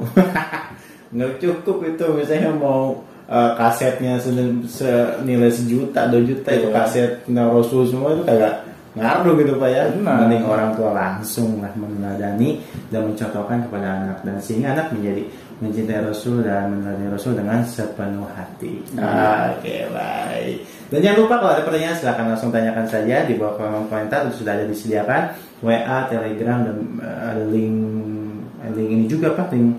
Nggak 1.18 1.32
cukup 1.44 1.76
itu 1.84 2.06
misalnya 2.16 2.56
mau 2.56 3.04
uh, 3.28 3.52
kasetnya 3.60 4.16
sen- 4.16 4.64
senilai 4.64 5.52
sejuta, 5.52 6.08
dua 6.08 6.24
juta 6.24 6.48
itu 6.56 6.72
Iya. 6.72 6.76
kaset 6.80 7.10
Rasul 7.28 7.84
semua 7.84 8.16
itu 8.16 8.24
kagak 8.24 8.64
ngaruh 8.92 9.34
gitu 9.40 9.56
Pak 9.56 9.68
ya. 9.72 9.82
Benar. 9.92 10.16
Mending 10.26 10.44
orang 10.44 10.70
tua 10.76 10.90
langsung 10.92 11.64
lah 11.64 11.72
meneladani 11.72 12.60
dan 12.92 13.08
mencontohkan 13.08 13.64
kepada 13.64 13.86
anak 13.88 14.18
dan 14.20 14.36
sehingga 14.38 14.76
anak 14.76 14.92
menjadi 14.92 15.22
mencintai 15.62 16.00
Rasul 16.04 16.44
dan 16.44 16.74
meneladani 16.74 17.08
Rasul 17.08 17.32
dengan 17.38 17.64
sepenuh 17.64 18.28
hati. 18.36 18.72
Nah. 18.98 19.56
Oke 19.56 19.88
baik. 19.88 20.56
Dan 20.92 20.98
jangan 21.00 21.18
lupa 21.24 21.34
kalau 21.40 21.52
ada 21.56 21.62
pertanyaan 21.64 21.96
silahkan 21.96 22.26
langsung 22.28 22.52
tanyakan 22.52 22.84
saja 22.84 23.24
di 23.24 23.32
bawah 23.40 23.56
kolom 23.56 23.88
komentar 23.88 24.28
sudah 24.28 24.60
ada 24.60 24.68
disediakan 24.68 25.32
WA, 25.64 25.98
Telegram 26.12 26.58
dan 26.68 26.76
ada 27.00 27.44
link 27.48 27.80
link 28.72 28.90
ini 28.92 29.04
juga 29.10 29.34
pak 29.34 29.52
link 29.52 29.76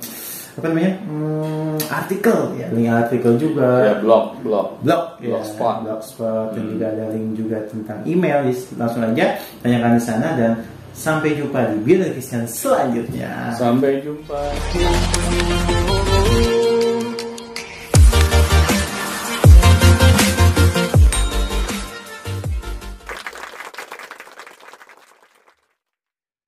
apa 0.54 0.66
namanya? 0.70 0.94
Hmm, 1.10 1.78
artikel 1.90 2.40
ya. 2.62 2.68
Link 2.70 2.90
artikel 2.90 3.34
juga. 3.42 3.70
Ya 3.82 3.94
blog 3.98 4.38
blog. 4.46 4.68
blog 4.86 5.04
ya, 5.18 5.34
Blogspot. 5.34 5.76
blogspot 5.86 6.48
dan 6.54 6.64
juga 6.70 6.86
ada 6.94 7.06
link 7.10 7.34
juga 7.34 7.58
tentang 7.66 8.00
email. 8.06 8.46
Jadi, 8.46 8.78
langsung 8.78 9.02
aja 9.02 9.26
tanyakan 9.66 9.92
di 9.98 10.04
sana 10.04 10.28
dan 10.38 10.52
sampai 10.94 11.34
jumpa 11.34 11.60
di 11.74 11.78
Kristian 12.14 12.46
selanjutnya. 12.46 13.58
Sampai 13.58 14.06
jumpa. 14.06 14.42